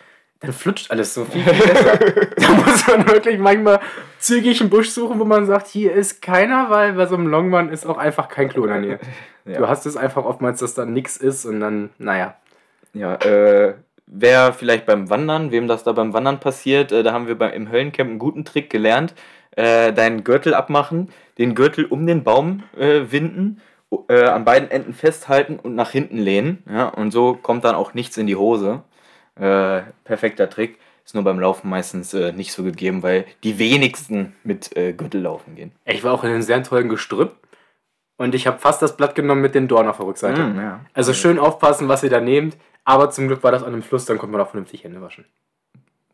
dann 0.40 0.52
flutscht 0.52 0.90
alles 0.90 1.14
so 1.14 1.24
viel, 1.24 1.42
viel 1.42 1.66
besser. 1.66 1.96
da 2.36 2.48
muss 2.50 2.86
man 2.86 3.06
wirklich 3.08 3.38
manchmal 3.38 3.80
zügig 4.18 4.60
einen 4.60 4.70
Busch 4.70 4.90
suchen, 4.90 5.18
wo 5.18 5.24
man 5.24 5.46
sagt, 5.46 5.66
hier 5.66 5.92
ist 5.92 6.20
keiner, 6.20 6.70
weil 6.70 6.92
bei 6.94 7.06
so 7.06 7.14
einem 7.14 7.26
Longman 7.28 7.70
ist 7.70 7.86
auch 7.86 7.98
einfach 7.98 8.28
kein 8.28 8.48
Klo 8.48 8.64
in 8.64 8.70
der 8.70 8.80
Nähe. 8.80 8.98
Ja. 9.48 9.58
Du 9.58 9.68
hast 9.68 9.86
es 9.86 9.96
einfach 9.96 10.24
oftmals, 10.24 10.58
dass 10.58 10.74
da 10.74 10.84
nichts 10.84 11.16
ist 11.16 11.44
und 11.44 11.60
dann, 11.60 11.90
naja. 11.98 12.34
Ja, 12.94 13.14
äh, 13.14 13.74
wer 14.06 14.52
vielleicht 14.52 14.86
beim 14.86 15.10
Wandern, 15.10 15.50
wem 15.50 15.68
das 15.68 15.84
da 15.84 15.92
beim 15.92 16.12
Wandern 16.12 16.40
passiert, 16.40 16.92
äh, 16.92 17.02
da 17.02 17.12
haben 17.12 17.26
wir 17.26 17.36
beim, 17.36 17.52
im 17.52 17.70
Höllencamp 17.70 18.10
einen 18.10 18.18
guten 18.18 18.44
Trick 18.44 18.70
gelernt. 18.70 19.14
Äh, 19.52 19.94
deinen 19.94 20.22
Gürtel 20.22 20.52
abmachen, 20.52 21.08
den 21.38 21.54
Gürtel 21.54 21.86
um 21.86 22.06
den 22.06 22.24
Baum 22.24 22.64
äh, 22.76 23.10
winden, 23.10 23.62
äh, 24.10 24.24
an 24.24 24.44
beiden 24.44 24.70
Enden 24.70 24.92
festhalten 24.92 25.58
und 25.58 25.74
nach 25.74 25.92
hinten 25.92 26.18
lehnen. 26.18 26.62
Ja, 26.70 26.88
und 26.88 27.10
so 27.10 27.32
kommt 27.34 27.64
dann 27.64 27.74
auch 27.74 27.94
nichts 27.94 28.18
in 28.18 28.26
die 28.26 28.36
Hose. 28.36 28.82
Äh, 29.34 29.80
perfekter 30.04 30.50
Trick. 30.50 30.78
Ist 31.06 31.14
nur 31.14 31.24
beim 31.24 31.40
Laufen 31.40 31.70
meistens 31.70 32.12
nicht 32.12 32.52
so 32.52 32.64
gegeben, 32.64 33.04
weil 33.04 33.26
die 33.44 33.60
wenigsten 33.60 34.34
mit 34.42 34.72
Gürtel 34.74 35.20
laufen 35.20 35.54
gehen. 35.54 35.70
Ich 35.84 36.02
war 36.02 36.12
auch 36.12 36.24
in 36.24 36.30
einem 36.30 36.42
sehr 36.42 36.60
tollen 36.64 36.88
Gestrüpp 36.88 37.36
und 38.16 38.34
ich 38.34 38.48
habe 38.48 38.58
fast 38.58 38.82
das 38.82 38.96
Blatt 38.96 39.14
genommen 39.14 39.40
mit 39.40 39.54
den 39.54 39.68
Dorn 39.68 39.86
auf 39.86 39.98
der 39.98 40.06
Rückseite. 40.06 40.42
Mm, 40.42 40.58
ja. 40.58 40.80
Also 40.94 41.12
schön 41.12 41.38
aufpassen, 41.38 41.88
was 41.88 42.02
ihr 42.02 42.10
da 42.10 42.20
nehmt. 42.20 42.56
Aber 42.86 43.10
zum 43.10 43.26
Glück 43.26 43.42
war 43.42 43.50
das 43.50 43.64
an 43.64 43.72
einem 43.72 43.82
Fluss, 43.82 44.04
dann 44.06 44.16
konnte 44.16 44.32
man 44.32 44.40
auch 44.40 44.50
vernünftig 44.50 44.84
Hände 44.84 45.02
waschen. 45.02 45.26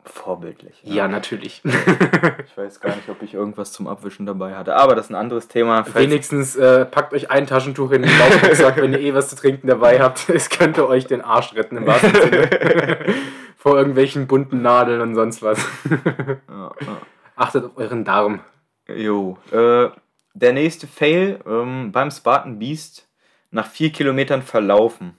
Vorbildlich. 0.05 0.81
Ja, 0.83 0.95
ja 0.95 1.07
natürlich. 1.07 1.61
ich 1.65 2.57
weiß 2.57 2.81
gar 2.81 2.95
nicht, 2.95 3.07
ob 3.09 3.21
ich 3.21 3.35
irgendwas 3.35 3.71
zum 3.71 3.87
Abwischen 3.87 4.25
dabei 4.25 4.55
hatte, 4.55 4.75
aber 4.75 4.95
das 4.95 5.05
ist 5.05 5.11
ein 5.11 5.15
anderes 5.15 5.47
Thema. 5.47 5.85
Wenigstens 5.93 6.55
äh, 6.55 6.85
packt 6.85 7.13
euch 7.13 7.29
ein 7.29 7.45
Taschentuch 7.45 7.91
in 7.91 8.01
den 8.01 8.11
Laufrucksack, 8.17 8.77
wenn 8.77 8.91
ihr 8.91 8.99
eh 8.99 9.13
was 9.13 9.29
zu 9.29 9.35
trinken 9.35 9.67
dabei 9.67 10.01
habt. 10.01 10.27
Es 10.33 10.49
könnte 10.49 10.89
euch 10.89 11.05
den 11.05 11.21
Arsch 11.21 11.53
retten 11.53 11.77
im 11.77 11.85
wahrsten 11.85 12.15
Sinne. 12.15 12.49
Vor 13.57 13.77
irgendwelchen 13.77 14.25
bunten 14.25 14.63
Nadeln 14.63 14.99
und 14.99 15.13
sonst 15.13 15.43
was. 15.43 15.63
ja, 15.89 16.71
ja. 16.81 16.97
Achtet 17.35 17.65
auf 17.65 17.77
euren 17.77 18.03
Darm. 18.03 18.41
Jo. 18.87 19.37
Äh, 19.51 19.89
der 20.33 20.53
nächste 20.53 20.87
Fail 20.87 21.39
ähm, 21.45 21.91
beim 21.91 22.09
Spartan 22.09 22.57
Beast 22.57 23.07
nach 23.51 23.67
vier 23.67 23.91
Kilometern 23.91 24.41
verlaufen 24.41 25.17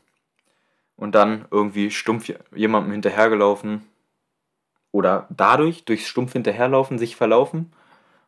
und 0.96 1.14
dann 1.14 1.46
irgendwie 1.50 1.90
stumpf 1.90 2.30
jemandem 2.54 2.92
hinterhergelaufen 2.92 3.82
oder 4.92 5.26
dadurch 5.30 5.84
durchs 5.84 6.06
Stumpf 6.06 6.32
hinterherlaufen, 6.32 6.98
sich 6.98 7.16
verlaufen. 7.16 7.72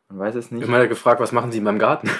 Man 0.09 0.19
weiß 0.19 0.35
es 0.35 0.51
nicht. 0.51 0.63
Ich 0.63 0.71
habe 0.71 0.87
gefragt, 0.87 1.19
was 1.19 1.31
machen 1.31 1.51
Sie 1.51 1.57
in 1.59 1.63
meinem 1.63 1.79
Garten? 1.79 2.09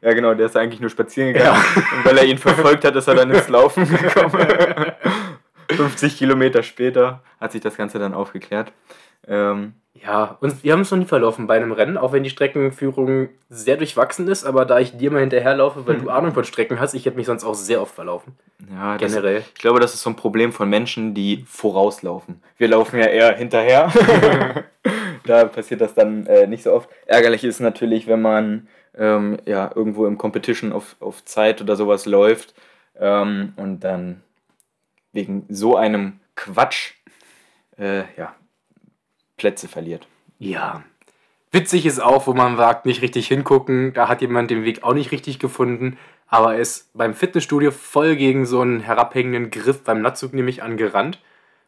ja, 0.00 0.12
genau, 0.12 0.34
der 0.34 0.46
ist 0.46 0.56
eigentlich 0.56 0.80
nur 0.80 0.90
spazieren 0.90 1.32
gegangen. 1.32 1.62
Ja. 1.74 1.82
Und 1.98 2.04
weil 2.04 2.18
er 2.18 2.24
ihn 2.24 2.38
verfolgt 2.38 2.84
hat, 2.84 2.96
ist 2.96 3.06
er 3.08 3.14
dann 3.14 3.30
ins 3.30 3.48
Laufen 3.48 3.88
gekommen. 3.88 4.46
50 5.70 6.16
Kilometer 6.16 6.62
später 6.62 7.22
hat 7.40 7.52
sich 7.52 7.60
das 7.60 7.76
Ganze 7.76 7.98
dann 7.98 8.14
aufgeklärt. 8.14 8.72
Ähm, 9.26 9.74
ja, 10.02 10.36
und 10.40 10.62
wir 10.62 10.72
haben 10.72 10.80
es 10.80 10.90
noch 10.90 10.98
nie 10.98 11.06
verlaufen 11.06 11.46
bei 11.46 11.56
einem 11.56 11.72
Rennen, 11.72 11.96
auch 11.96 12.12
wenn 12.12 12.22
die 12.22 12.30
Streckenführung 12.30 13.30
sehr 13.48 13.76
durchwachsen 13.76 14.28
ist, 14.28 14.44
aber 14.44 14.64
da 14.64 14.78
ich 14.78 14.96
dir 14.96 15.10
mal 15.10 15.20
hinterherlaufe, 15.20 15.86
weil 15.86 15.96
hm. 15.96 16.04
du 16.04 16.10
Ahnung 16.10 16.34
von 16.34 16.44
Strecken 16.44 16.78
hast, 16.78 16.94
ich 16.94 17.06
hätte 17.06 17.16
mich 17.16 17.26
sonst 17.26 17.44
auch 17.44 17.54
sehr 17.54 17.80
oft 17.80 17.94
verlaufen. 17.94 18.36
Ja, 18.70 18.96
generell. 18.98 19.36
Das, 19.36 19.48
ich 19.48 19.54
glaube, 19.54 19.80
das 19.80 19.94
ist 19.94 20.02
so 20.02 20.10
ein 20.10 20.16
Problem 20.16 20.52
von 20.52 20.68
Menschen, 20.68 21.14
die 21.14 21.44
vorauslaufen. 21.48 22.42
Wir 22.58 22.68
laufen 22.68 22.98
ja 22.98 23.06
eher 23.06 23.34
hinterher. 23.36 23.92
da 25.24 25.46
passiert 25.46 25.80
das 25.80 25.94
dann 25.94 26.26
äh, 26.26 26.46
nicht 26.46 26.62
so 26.62 26.72
oft. 26.72 26.88
Ärgerlich 27.06 27.44
ist 27.44 27.60
natürlich, 27.60 28.06
wenn 28.06 28.22
man 28.22 28.68
ähm, 28.96 29.38
ja, 29.44 29.70
irgendwo 29.74 30.06
im 30.06 30.18
Competition 30.18 30.72
auf, 30.72 30.96
auf 31.00 31.24
Zeit 31.24 31.60
oder 31.60 31.76
sowas 31.76 32.06
läuft 32.06 32.54
ähm, 32.98 33.54
und 33.56 33.80
dann 33.80 34.22
wegen 35.12 35.46
so 35.48 35.76
einem 35.76 36.20
Quatsch 36.34 36.92
äh, 37.78 38.04
ja, 38.16 38.34
Plätze 39.36 39.68
verliert. 39.68 40.06
Ja. 40.38 40.82
Witzig 41.52 41.86
ist 41.86 42.00
auch, 42.00 42.26
wo 42.26 42.34
man 42.34 42.56
sagt, 42.56 42.86
nicht 42.86 43.02
richtig 43.02 43.28
hingucken. 43.28 43.92
Da 43.94 44.08
hat 44.08 44.20
jemand 44.20 44.50
den 44.50 44.64
Weg 44.64 44.82
auch 44.82 44.94
nicht 44.94 45.12
richtig 45.12 45.38
gefunden. 45.38 45.96
Aber 46.28 46.54
er 46.54 46.60
ist 46.60 46.90
beim 46.92 47.14
Fitnessstudio 47.14 47.70
voll 47.70 48.16
gegen 48.16 48.46
so 48.46 48.60
einen 48.60 48.80
herabhängenden 48.80 49.50
Griff 49.50 49.82
beim 49.84 50.02
Natzug 50.02 50.34
nämlich 50.34 50.62
angerannt. 50.62 51.20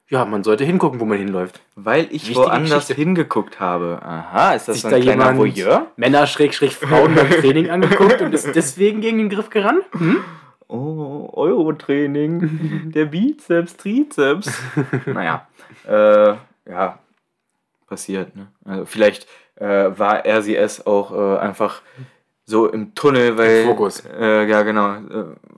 Ja, 0.09 0.25
man 0.25 0.43
sollte 0.43 0.65
hingucken, 0.65 1.01
wo 1.01 1.05
man 1.05 1.19
hinläuft. 1.19 1.61
Weil 1.77 2.05
ich 2.07 2.29
Wichtige 2.29 2.41
woanders 2.41 2.87
Geschichte. 2.89 2.95
hingeguckt 2.95 3.61
habe. 3.61 4.01
Aha, 4.03 4.55
ist 4.55 4.67
das 4.67 4.77
Sich 4.77 4.83
so 4.83 4.89
ein 4.89 4.95
da 4.95 5.01
kleiner 5.01 5.37
Voyeur? 5.37 5.87
Männer 5.97 6.27
Schrägstrich 6.27 6.77
Frauen 6.77 7.15
beim 7.15 7.31
Training 7.31 7.69
angeguckt 7.71 8.21
und 8.23 8.33
ist 8.33 8.55
deswegen 8.55 9.03
gegen 9.03 9.19
den 9.19 9.29
Griff 9.29 9.51
gerannt? 9.51 9.85
Hm? 9.93 10.25
Oh, 10.67 11.29
Euro-Training. 11.35 12.91
Der 12.95 13.05
Bizeps, 13.05 13.77
Trizeps. 13.77 14.51
naja, 15.07 15.47
äh, 15.87 16.35
ja, 16.71 16.99
passiert. 17.89 18.37
Ne? 18.37 18.49
Also 18.65 18.85
vielleicht 18.85 19.27
äh, 19.57 19.67
war 19.67 20.25
RCS 20.25 20.87
auch 20.87 21.13
äh, 21.13 21.39
einfach 21.39 21.83
so 22.45 22.69
im 22.69 22.95
Tunnel, 22.95 23.37
weil. 23.37 23.65
Fokus. 23.65 24.05
Äh, 24.05 24.47
ja, 24.49 24.63
genau. 24.63 24.97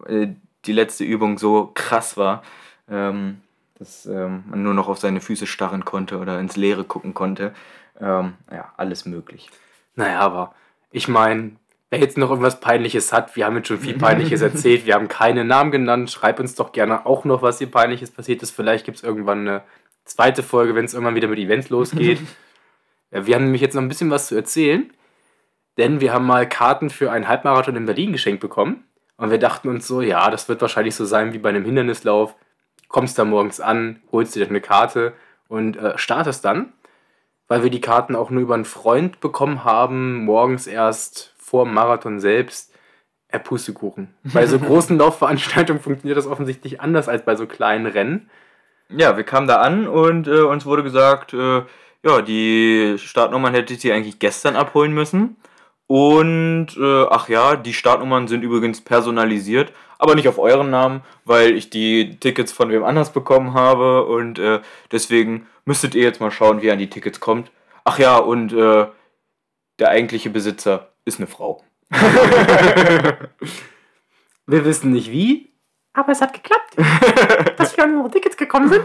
Äh, 0.07 0.29
die 0.67 0.73
letzte 0.73 1.05
Übung 1.05 1.39
so 1.39 1.71
krass 1.75 2.17
war. 2.17 2.43
Ähm, 2.89 3.41
dass 3.81 4.05
ähm, 4.05 4.45
man 4.47 4.63
nur 4.63 4.75
noch 4.75 4.89
auf 4.89 4.99
seine 4.99 5.23
Füße 5.23 5.47
starren 5.47 5.87
konnte 5.87 6.19
oder 6.19 6.39
ins 6.39 6.57
Leere 6.57 6.85
gucken 6.85 7.15
konnte. 7.15 7.55
Ähm, 7.99 8.35
ja, 8.53 8.73
alles 8.77 9.07
möglich. 9.07 9.49
Naja, 9.97 10.21
aber 10.21 10.55
ich 10.91 11.09
meine, 11.09 11.53
wer 11.89 11.99
jetzt 11.99 12.19
noch 12.19 12.29
irgendwas 12.29 12.61
Peinliches 12.61 13.11
hat, 13.11 13.37
wir 13.37 13.47
haben 13.47 13.57
jetzt 13.57 13.69
schon 13.69 13.79
viel 13.79 13.97
Peinliches 13.97 14.41
erzählt, 14.43 14.85
wir 14.85 14.95
haben 14.95 15.09
keine 15.09 15.47
Namen 15.47 15.71
genannt. 15.71 16.11
Schreibt 16.11 16.41
uns 16.41 16.55
doch 16.55 16.73
gerne 16.73 17.07
auch 17.07 17.25
noch, 17.25 17.41
was 17.41 17.57
hier 17.57 17.71
Peinliches 17.71 18.11
passiert 18.11 18.43
ist. 18.43 18.51
Vielleicht 18.51 18.85
gibt 18.85 18.99
es 18.99 19.03
irgendwann 19.03 19.49
eine 19.49 19.63
zweite 20.11 20.43
Folge, 20.43 20.75
wenn 20.75 20.85
es 20.85 20.95
irgendwann 20.95 21.15
wieder 21.15 21.29
mit 21.29 21.39
Events 21.39 21.71
losgeht. 21.71 22.21
ja, 23.11 23.27
wir 23.27 23.35
haben 23.35 23.45
nämlich 23.45 23.63
jetzt 23.63 23.75
noch 23.75 23.83
ein 23.83 23.89
bisschen 23.89 24.11
was 24.11 24.27
zu 24.27 24.35
erzählen, 24.35 24.93
denn 25.79 26.01
wir 26.01 26.13
haben 26.13 26.27
mal 26.27 26.49
Karten 26.49 26.91
für 26.91 27.11
einen 27.11 27.29
Halbmarathon 27.29 27.77
in 27.77 27.87
Berlin 27.87 28.13
geschenkt 28.13 28.41
bekommen. 28.41 28.85
Und 29.17 29.31
wir 29.31 29.39
dachten 29.39 29.69
uns 29.69 29.87
so, 29.87 30.01
ja, 30.01 30.31
das 30.31 30.49
wird 30.49 30.63
wahrscheinlich 30.63 30.95
so 30.95 31.05
sein 31.05 31.33
wie 31.33 31.39
bei 31.39 31.51
einem 31.51 31.65
Hindernislauf. 31.65 32.35
Kommst 32.89 33.19
da 33.19 33.25
morgens 33.25 33.61
an, 33.61 34.01
holst 34.11 34.35
dir 34.35 34.47
eine 34.49 34.63
Karte 34.63 35.13
und 35.49 35.77
äh, 35.77 35.97
startest 35.99 36.45
dann, 36.45 36.73
weil 37.47 37.63
wir 37.63 37.71
die 37.71 37.83
Karten 37.83 38.17
auch 38.17 38.31
nur 38.31 38.43
über 38.43 38.55
einen 38.55 38.65
Freund 38.65 39.21
bekommen 39.21 39.63
haben, 39.63 40.25
morgens 40.25 40.67
erst 40.67 41.35
vor 41.37 41.65
dem 41.65 41.75
Marathon 41.75 42.19
selbst. 42.19 42.75
Er 43.29 43.41
Pustekuchen. 43.41 44.15
Bei 44.25 44.47
so 44.47 44.59
großen 44.61 44.97
Laufveranstaltungen 44.97 45.83
funktioniert 45.83 46.17
das 46.17 46.27
offensichtlich 46.27 46.81
anders 46.81 47.09
als 47.09 47.25
bei 47.25 47.37
so 47.37 47.47
kleinen 47.47 47.87
Rennen. 47.87 48.31
Ja, 48.97 49.17
wir 49.17 49.25
kamen 49.25 49.47
da 49.47 49.57
an 49.61 49.87
und 49.87 50.27
äh, 50.27 50.41
uns 50.41 50.67
wurde 50.67 50.83
gesagt, 50.83 51.33
äh, 51.33 51.63
ja, 52.03 52.23
die 52.23 52.97
Startnummern 52.99 53.55
hätte 53.55 53.75
ich 53.75 53.93
eigentlich 53.93 54.19
gestern 54.19 54.57
abholen 54.57 54.93
müssen. 54.93 55.37
Und 55.87 56.69
äh, 56.77 57.07
ach 57.11 57.29
ja, 57.29 57.57
die 57.57 57.75
Startnummern 57.75 58.29
sind 58.29 58.43
übrigens 58.43 58.81
personalisiert, 58.81 59.73
aber 59.99 60.15
nicht 60.15 60.29
auf 60.29 60.39
euren 60.39 60.71
Namen, 60.71 61.03
weil 61.25 61.57
ich 61.57 61.69
die 61.69 62.17
Tickets 62.21 62.53
von 62.53 62.71
wem 62.71 62.85
anders 62.85 63.13
bekommen 63.13 63.55
habe 63.55 64.07
und 64.07 64.39
äh, 64.39 64.61
deswegen 64.93 65.49
müsstet 65.65 65.97
ihr 65.97 66.05
jetzt 66.05 66.21
mal 66.21 66.31
schauen, 66.31 66.63
wie 66.63 66.67
ihr 66.67 66.73
an 66.73 66.79
die 66.79 66.91
Tickets 66.91 67.19
kommt. 67.19 67.51
Ach 67.85 67.99
ja, 67.99 68.19
und 68.19 68.53
äh, 68.53 68.87
der 69.81 69.89
eigentliche 69.89 70.31
Besitzer 70.31 70.93
ist 71.05 71.19
eine 71.19 71.27
Frau. 71.27 71.65
Wir 74.47 74.65
wissen 74.65 74.93
nicht 74.93 75.11
wie, 75.11 75.50
aber 75.93 76.13
es 76.13 76.21
hat 76.21 76.33
geklappt, 76.33 76.77
dass 77.59 77.77
wir 77.77 77.85
an 77.85 77.97
unsere 77.97 78.11
Tickets 78.11 78.37
gekommen 78.37 78.69
sind. 78.69 78.83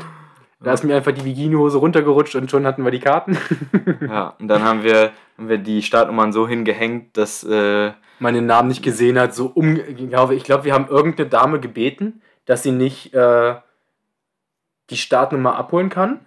Da 0.62 0.74
ist 0.74 0.84
mir 0.84 0.96
einfach 0.96 1.12
die 1.12 1.22
Bikini-Hose 1.22 1.78
runtergerutscht 1.78 2.36
und 2.36 2.50
schon 2.50 2.66
hatten 2.66 2.84
wir 2.84 2.92
die 2.92 3.00
Karten. 3.00 3.38
ja, 4.02 4.36
und 4.40 4.48
dann 4.48 4.64
haben 4.64 4.84
wir, 4.84 5.12
haben 5.38 5.50
wir 5.50 5.58
die 5.58 5.84
Startnummern 5.84 6.32
so 6.32 6.48
hingehängt, 6.48 7.18
dass 7.18 7.44
äh, 7.44 7.92
man 8.20 8.34
den 8.34 8.46
Namen 8.46 8.70
nicht 8.70 8.82
gesehen 8.82 9.20
hat. 9.20 9.36
So 9.36 9.48
um, 9.48 9.76
ich 9.76 10.44
glaube, 10.44 10.64
wir 10.64 10.74
haben 10.74 10.88
irgendeine 10.88 11.30
Dame 11.30 11.60
gebeten, 11.60 12.22
dass 12.46 12.64
sie 12.64 12.72
nicht 12.72 13.14
äh, 13.14 13.56
die 14.90 14.98
Startnummer 14.98 15.56
abholen 15.56 15.90
kann. 15.90 16.22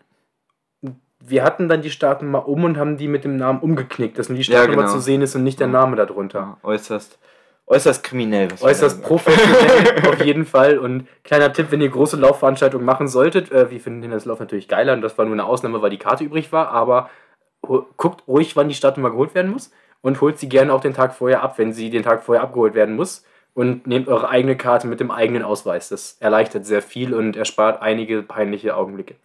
Wir 1.20 1.42
hatten 1.42 1.68
dann 1.68 1.82
die 1.82 1.90
Startnummer 1.90 2.46
um 2.46 2.64
und 2.64 2.76
haben 2.76 2.96
die 2.96 3.08
mit 3.08 3.24
dem 3.24 3.36
Namen 3.36 3.60
umgeknickt, 3.60 4.18
dass 4.18 4.28
nur 4.28 4.38
die 4.38 4.44
Startnummer 4.44 4.82
ja, 4.82 4.86
genau. 4.86 4.98
zu 4.98 5.00
sehen 5.00 5.22
ist 5.22 5.34
und 5.34 5.42
nicht 5.42 5.58
der 5.58 5.66
Name 5.66 5.96
darunter. 5.96 6.38
Ja, 6.38 6.58
äußerst 6.62 7.18
äußerst 7.68 8.02
kriminell. 8.02 8.48
äußerst 8.60 9.02
professionell 9.02 10.08
auf 10.08 10.24
jeden 10.24 10.46
Fall. 10.46 10.78
Und 10.78 11.06
kleiner 11.24 11.52
Tipp, 11.52 11.66
wenn 11.70 11.80
ihr 11.80 11.90
große 11.90 12.16
Laufveranstaltungen 12.16 12.84
machen 12.84 13.08
solltet, 13.08 13.52
äh, 13.52 13.70
wir 13.70 13.80
finden 13.80 14.10
das 14.10 14.24
Lauf 14.24 14.40
natürlich 14.40 14.68
geiler 14.68 14.94
und 14.94 15.02
das 15.02 15.16
war 15.18 15.24
nur 15.24 15.34
eine 15.34 15.44
Ausnahme, 15.44 15.82
weil 15.82 15.90
die 15.90 15.98
Karte 15.98 16.24
übrig 16.24 16.52
war, 16.52 16.68
aber 16.68 17.10
guckt 17.60 18.26
ruhig, 18.26 18.56
wann 18.56 18.68
die 18.68 18.74
Startnummer 18.74 19.10
geholt 19.10 19.34
werden 19.34 19.50
muss 19.50 19.72
und 20.00 20.20
holt 20.20 20.38
sie 20.38 20.48
gerne 20.48 20.72
auch 20.72 20.80
den 20.80 20.94
Tag 20.94 21.14
vorher 21.14 21.42
ab, 21.42 21.58
wenn 21.58 21.72
sie 21.72 21.90
den 21.90 22.02
Tag 22.02 22.22
vorher 22.22 22.42
abgeholt 22.42 22.74
werden 22.74 22.96
muss. 22.96 23.24
Und 23.54 23.88
nehmt 23.88 24.06
eure 24.06 24.28
eigene 24.28 24.56
Karte 24.56 24.86
mit 24.86 25.00
dem 25.00 25.10
eigenen 25.10 25.42
Ausweis. 25.42 25.88
Das 25.88 26.16
erleichtert 26.20 26.64
sehr 26.64 26.80
viel 26.80 27.12
und 27.12 27.36
erspart 27.36 27.82
einige 27.82 28.22
peinliche 28.22 28.76
Augenblicke. 28.76 29.16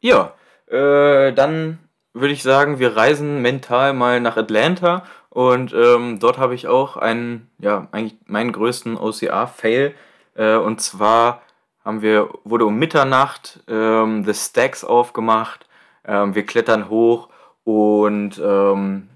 Ja, 0.00 0.34
äh, 0.66 1.32
dann 1.32 1.78
würde 2.12 2.34
ich 2.34 2.42
sagen, 2.42 2.78
wir 2.78 2.96
reisen 2.96 3.40
mental 3.40 3.94
mal 3.94 4.20
nach 4.20 4.36
Atlanta 4.36 5.04
und 5.30 5.74
ähm, 5.74 6.18
dort 6.18 6.38
habe 6.38 6.54
ich 6.54 6.66
auch 6.66 6.96
einen, 6.96 7.50
ja, 7.58 7.88
eigentlich 7.92 8.16
meinen 8.26 8.52
größten 8.52 8.96
OCR-Fail. 8.96 9.94
Äh, 10.34 10.56
und 10.56 10.80
zwar 10.80 11.42
haben 11.84 12.02
wir, 12.02 12.30
wurde 12.44 12.64
um 12.66 12.78
Mitternacht 12.78 13.60
ähm, 13.68 14.24
The 14.24 14.34
Stacks 14.34 14.84
aufgemacht. 14.84 15.66
Ähm, 16.04 16.34
wir 16.34 16.46
klettern 16.46 16.88
hoch 16.88 17.28
und 17.64 18.40
ähm, 18.42 19.08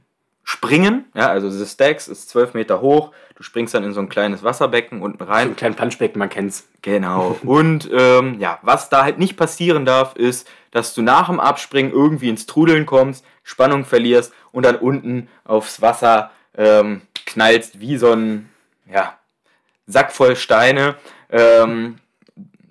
springen. 0.44 1.06
Ja, 1.14 1.28
also 1.28 1.50
The 1.50 1.66
Stacks 1.66 2.08
ist 2.08 2.30
12 2.30 2.54
Meter 2.54 2.80
hoch. 2.80 3.12
Du 3.36 3.42
springst 3.42 3.74
dann 3.74 3.84
in 3.84 3.92
so 3.92 4.00
ein 4.00 4.08
kleines 4.08 4.42
Wasserbecken 4.42 5.00
unten 5.00 5.22
rein. 5.22 5.48
So 5.48 5.52
ein 5.52 5.56
kleines 5.56 5.76
Planschbecken, 5.76 6.18
man 6.18 6.28
kennt's. 6.28 6.68
Genau. 6.82 7.38
und 7.44 7.88
ähm, 7.92 8.38
ja, 8.40 8.58
was 8.62 8.88
da 8.88 9.04
halt 9.04 9.18
nicht 9.18 9.36
passieren 9.36 9.84
darf, 9.84 10.16
ist, 10.16 10.48
dass 10.70 10.94
du 10.94 11.02
nach 11.02 11.28
dem 11.28 11.40
Abspringen 11.40 11.92
irgendwie 11.92 12.28
ins 12.28 12.46
Trudeln 12.46 12.86
kommst, 12.86 13.24
Spannung 13.42 13.84
verlierst 13.84 14.32
und 14.52 14.64
dann 14.64 14.76
unten 14.76 15.28
aufs 15.44 15.80
Wasser 15.82 16.30
ähm, 16.56 17.02
knallst 17.26 17.80
wie 17.80 17.96
so 17.96 18.12
ein 18.12 18.48
ja, 18.90 19.16
Sack 19.86 20.12
voll 20.12 20.36
Steine. 20.36 20.96
Ähm, 21.30 21.98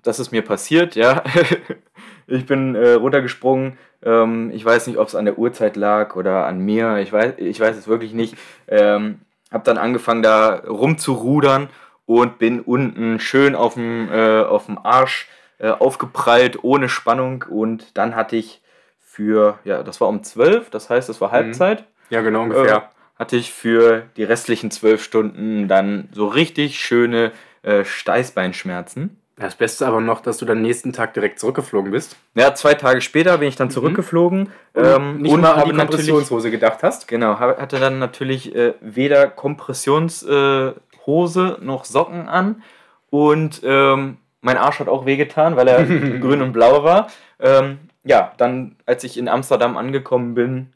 das 0.03 0.19
ist 0.19 0.31
mir 0.31 0.41
passiert, 0.41 0.95
ja. 0.95 1.23
ich 2.31 2.45
bin 2.45 2.75
äh, 2.75 2.93
runtergesprungen. 2.93 3.77
Ähm, 4.03 4.51
ich 4.53 4.63
weiß 4.63 4.87
nicht, 4.87 4.97
ob 4.97 5.07
es 5.07 5.15
an 5.15 5.25
der 5.25 5.37
Uhrzeit 5.37 5.75
lag 5.75 6.15
oder 6.15 6.45
an 6.45 6.59
mir. 6.59 6.97
Ich 6.97 7.11
weiß, 7.11 7.33
ich 7.37 7.59
weiß 7.59 7.75
es 7.75 7.87
wirklich 7.87 8.13
nicht. 8.13 8.35
Ähm, 8.67 9.19
hab 9.51 9.63
dann 9.63 9.77
angefangen, 9.77 10.23
da 10.23 10.55
rumzurudern 10.55 11.69
und 12.05 12.39
bin 12.39 12.61
unten 12.61 13.19
schön 13.19 13.55
auf 13.55 13.75
dem, 13.75 14.09
äh, 14.11 14.43
Arsch 14.83 15.27
äh, 15.59 15.69
aufgeprallt, 15.69 16.63
ohne 16.63 16.89
Spannung. 16.89 17.45
Und 17.49 17.97
dann 17.97 18.15
hatte 18.15 18.35
ich 18.35 18.61
für, 18.99 19.59
ja, 19.63 19.83
das 19.83 20.01
war 20.01 20.07
um 20.07 20.23
12, 20.23 20.69
das 20.69 20.89
heißt, 20.89 21.09
es 21.09 21.21
war 21.21 21.29
mhm. 21.29 21.33
Halbzeit. 21.33 21.85
Ja, 22.09 22.21
genau, 22.21 22.43
ungefähr. 22.43 22.77
Äh, 22.77 22.81
hatte 23.19 23.37
ich 23.37 23.51
für 23.51 24.07
die 24.17 24.23
restlichen 24.23 24.71
zwölf 24.71 25.03
Stunden 25.03 25.67
dann 25.67 26.09
so 26.11 26.27
richtig 26.27 26.79
schöne 26.79 27.31
äh, 27.61 27.85
Steißbeinschmerzen. 27.85 29.20
Das 29.41 29.55
Beste 29.55 29.87
aber 29.87 30.01
noch, 30.01 30.21
dass 30.21 30.37
du 30.37 30.45
dann 30.45 30.61
nächsten 30.61 30.93
Tag 30.93 31.15
direkt 31.15 31.39
zurückgeflogen 31.39 31.91
bist. 31.91 32.15
Ja, 32.35 32.53
zwei 32.53 32.75
Tage 32.75 33.01
später 33.01 33.39
bin 33.39 33.47
ich 33.47 33.55
dann 33.55 33.69
mhm. 33.69 33.71
zurückgeflogen. 33.71 34.49
Mhm. 34.75 34.75
Ähm, 34.75 35.21
nicht 35.21 35.33
und 35.33 35.41
mal 35.41 35.53
an 35.53 35.69
die 35.69 35.75
Kompressionshose 35.75 36.51
gedacht 36.51 36.83
hast. 36.83 37.07
Genau, 37.07 37.39
hatte 37.39 37.79
dann 37.79 37.97
natürlich 37.97 38.55
äh, 38.55 38.75
weder 38.81 39.27
Kompressionshose 39.27 41.57
äh, 41.59 41.65
noch 41.65 41.85
Socken 41.85 42.29
an. 42.29 42.61
Und 43.09 43.61
ähm, 43.63 44.17
mein 44.41 44.57
Arsch 44.57 44.79
hat 44.79 44.87
auch 44.87 45.05
wehgetan, 45.05 45.55
weil 45.55 45.67
er 45.67 45.83
grün 46.19 46.41
und 46.41 46.53
blau 46.53 46.83
war. 46.83 47.07
Ähm, 47.39 47.79
ja, 48.03 48.33
dann, 48.37 48.75
als 48.85 49.03
ich 49.03 49.17
in 49.17 49.27
Amsterdam 49.27 49.75
angekommen 49.75 50.35
bin, 50.35 50.73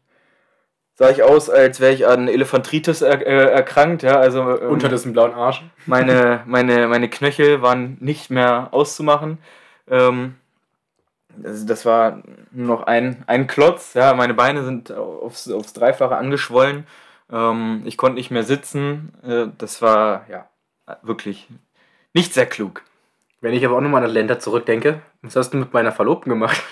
sah 0.96 1.10
ich 1.10 1.24
aus, 1.24 1.50
als 1.50 1.80
wäre 1.80 1.94
ich 1.94 2.08
an 2.08 2.28
Elefantritis 2.28 3.02
er, 3.02 3.26
äh, 3.26 3.52
erkrankt. 3.52 4.02
Ja, 4.04 4.18
also, 4.18 4.60
ähm, 4.60 4.70
Unter 4.70 4.90
diesem 4.90 5.14
blauen 5.14 5.34
Arsch. 5.34 5.62
Meine, 5.86 6.42
meine, 6.46 6.88
meine 6.88 7.10
Knöchel 7.10 7.62
waren 7.62 7.98
nicht 8.00 8.32
mehr 8.32 8.70
auszumachen. 8.72 9.38
Ähm, 9.90 10.36
das, 11.38 11.66
das 11.66 11.86
war 11.86 12.24
nur 12.52 12.78
noch 12.78 12.84
ein, 12.84 13.24
ein 13.28 13.48
Klotz. 13.48 13.94
Ja, 13.94 14.14
meine 14.14 14.34
Beine 14.34 14.64
sind 14.64 14.92
aufs, 14.92 15.50
aufs 15.52 15.74
Dreifache 15.74 16.16
angeschwollen. 16.16 16.88
Ähm, 17.32 17.84
ich 17.86 17.98
konnte 17.98 18.16
nicht 18.16 18.32
mehr 18.32 18.44
sitzen. 18.44 19.14
Äh, 19.24 19.48
das 19.58 19.82
war 19.82 20.26
ja 20.30 20.48
wirklich 21.02 21.48
nicht 22.14 22.34
sehr 22.34 22.46
klug. 22.46 22.84
Wenn 23.42 23.54
ich 23.54 23.66
aber 23.66 23.76
auch 23.76 23.82
nochmal 23.82 24.04
an 24.04 24.12
Länder 24.12 24.40
zurückdenke, 24.40 25.02
was 25.22 25.36
hast 25.36 25.52
du 25.52 25.58
mit 25.58 25.74
meiner 25.74 25.92
Verlobten 25.92 26.30
gemacht? 26.30 26.64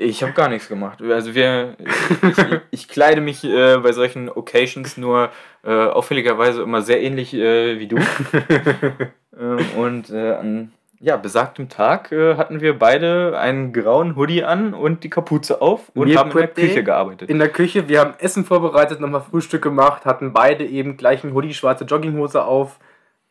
Ich 0.00 0.22
habe 0.22 0.32
gar 0.32 0.48
nichts 0.48 0.68
gemacht. 0.68 1.02
Also 1.02 1.34
wir, 1.34 1.76
ich, 2.22 2.36
ich 2.70 2.88
kleide 2.88 3.20
mich 3.20 3.42
äh, 3.42 3.78
bei 3.78 3.90
solchen 3.90 4.30
Occasions 4.30 4.96
nur 4.96 5.30
äh, 5.64 5.72
auffälligerweise 5.72 6.62
immer 6.62 6.82
sehr 6.82 7.02
ähnlich 7.02 7.34
äh, 7.34 7.80
wie 7.80 7.88
du. 7.88 7.96
ähm, 9.38 9.58
und 9.76 10.10
äh, 10.10 10.34
an 10.34 10.72
ja, 11.00 11.16
besagtem 11.16 11.68
Tag 11.68 12.12
äh, 12.12 12.36
hatten 12.36 12.60
wir 12.60 12.78
beide 12.78 13.38
einen 13.40 13.72
grauen 13.72 14.14
Hoodie 14.14 14.44
an 14.44 14.72
und 14.72 15.02
die 15.02 15.10
Kapuze 15.10 15.60
auf 15.60 15.90
und 15.94 16.06
wir 16.06 16.18
haben 16.18 16.30
in 16.30 16.36
der 16.36 16.48
Küche 16.48 16.84
gearbeitet. 16.84 17.28
In 17.28 17.40
der 17.40 17.48
Küche, 17.48 17.88
wir 17.88 17.98
haben 17.98 18.14
Essen 18.18 18.44
vorbereitet, 18.44 19.00
nochmal 19.00 19.22
Frühstück 19.22 19.62
gemacht, 19.62 20.04
hatten 20.04 20.32
beide 20.32 20.64
eben 20.64 20.96
gleich 20.96 21.24
einen 21.24 21.34
Hoodie, 21.34 21.54
schwarze 21.54 21.84
Jogginghose 21.84 22.44
auf 22.44 22.78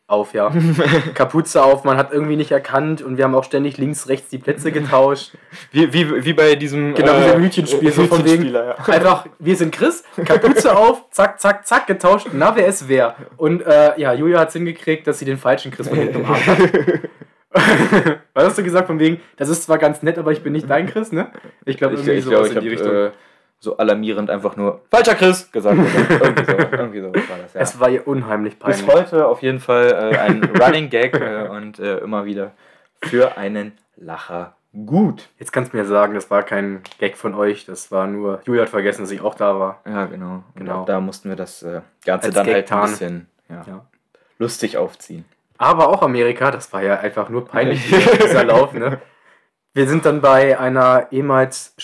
auf, 0.08 0.32
ja. 0.32 0.50
Kapuze 1.14 1.62
auf, 1.62 1.84
man 1.84 1.98
hat 1.98 2.12
irgendwie 2.12 2.36
nicht 2.36 2.50
erkannt 2.50 3.02
und 3.02 3.18
wir 3.18 3.24
haben 3.24 3.34
auch 3.34 3.44
ständig 3.44 3.76
links, 3.76 4.08
rechts 4.08 4.30
die 4.30 4.38
Plätze 4.38 4.72
getauscht. 4.72 5.32
Wie, 5.70 5.92
wie, 5.92 6.24
wie 6.24 6.32
bei 6.32 6.56
diesem 6.56 6.94
genau, 6.94 7.12
äh, 7.12 7.24
diesem 7.24 7.42
Hütchenspiel, 7.42 7.92
so 7.92 8.04
von 8.06 8.24
wegen 8.24 8.46
ja. 8.52 8.74
einfach, 8.86 9.26
wir 9.38 9.54
sind 9.54 9.72
Chris, 9.72 10.02
Kapuze 10.24 10.74
auf, 10.76 11.04
zack, 11.10 11.38
zack, 11.38 11.66
zack, 11.66 11.86
getauscht, 11.86 12.28
na, 12.32 12.56
wer 12.56 12.66
ist 12.66 12.88
wer? 12.88 13.16
Und 13.36 13.60
äh, 13.66 14.00
ja, 14.00 14.14
Julia 14.14 14.40
hat 14.40 14.48
es 14.48 14.54
hingekriegt, 14.54 15.06
dass 15.06 15.18
sie 15.18 15.26
den 15.26 15.36
falschen 15.36 15.70
Chris 15.70 15.88
von 15.88 15.98
hinten 15.98 16.16
umarmt 16.16 16.46
hat. 16.46 16.58
Was 18.34 18.44
hast 18.44 18.58
du 18.58 18.62
gesagt 18.62 18.86
von 18.86 18.98
wegen, 18.98 19.20
das 19.36 19.50
ist 19.50 19.64
zwar 19.64 19.76
ganz 19.76 20.02
nett, 20.02 20.18
aber 20.18 20.32
ich 20.32 20.42
bin 20.42 20.54
nicht 20.54 20.70
dein 20.70 20.86
Chris, 20.86 21.12
ne? 21.12 21.30
Ich 21.66 21.76
glaube, 21.76 21.94
irgendwie 21.94 22.12
ich, 22.12 22.18
ich 22.18 22.24
sowas 22.24 22.50
glaub, 22.50 22.56
in 22.56 22.60
die 22.62 22.68
Richtung. 22.68 22.94
Äh, 22.94 23.10
so 23.60 23.76
alarmierend 23.76 24.30
einfach 24.30 24.56
nur 24.56 24.82
falscher 24.90 25.14
Chris 25.14 25.50
gesagt. 25.50 25.78
irgendwie, 26.20 26.44
so, 26.44 26.58
irgendwie 26.58 27.00
so 27.00 27.06
war 27.06 27.38
das, 27.42 27.54
ja. 27.54 27.60
Es 27.60 27.80
war 27.80 27.90
ihr 27.90 28.06
unheimlich 28.06 28.58
peinlich. 28.58 28.86
Bis 28.86 28.94
heute 28.94 29.26
auf 29.26 29.42
jeden 29.42 29.60
Fall 29.60 30.12
äh, 30.12 30.18
ein 30.18 30.44
Running 30.44 30.90
Gag 30.90 31.14
äh, 31.14 31.48
und 31.48 31.78
äh, 31.78 31.98
immer 31.98 32.24
wieder 32.24 32.52
für 33.02 33.36
einen 33.36 33.72
Lacher 33.96 34.54
gut. 34.86 35.28
Jetzt 35.38 35.52
kannst 35.52 35.72
du 35.72 35.76
mir 35.76 35.84
sagen, 35.84 36.14
das 36.14 36.30
war 36.30 36.42
kein 36.42 36.82
Gag 36.98 37.16
von 37.16 37.34
euch, 37.34 37.64
das 37.64 37.90
war 37.90 38.06
nur, 38.06 38.40
Julia 38.44 38.62
hat 38.62 38.68
vergessen, 38.68 39.02
dass 39.02 39.10
ich 39.10 39.20
auch 39.20 39.34
da 39.34 39.58
war. 39.58 39.80
Ja, 39.86 40.06
genau. 40.06 40.44
Genau. 40.54 40.84
Da 40.84 41.00
mussten 41.00 41.28
wir 41.28 41.36
das 41.36 41.62
äh, 41.62 41.80
Ganze 42.04 42.26
Als 42.26 42.34
dann 42.34 42.46
Gag 42.46 42.70
halt 42.70 42.72
ein 42.72 42.90
bisschen 42.90 43.26
ja, 43.48 43.64
Ja. 43.66 43.86
lustig 44.38 44.76
aufziehen. 44.76 45.24
Aber 45.56 45.88
auch 45.88 46.02
Amerika, 46.02 46.50
das 46.50 46.72
war 46.72 46.82
ja 46.82 47.00
einfach 47.00 47.28
nur 47.28 47.44
peinlich, 47.44 47.84
dieser, 48.22 48.44
Lauf, 48.44 48.72
ne? 48.72 49.00
Wir 49.74 49.88
sind 49.88 50.04
dann 50.06 50.20
bei 50.20 50.58
einer 50.58 51.08
ehemals 51.10 51.74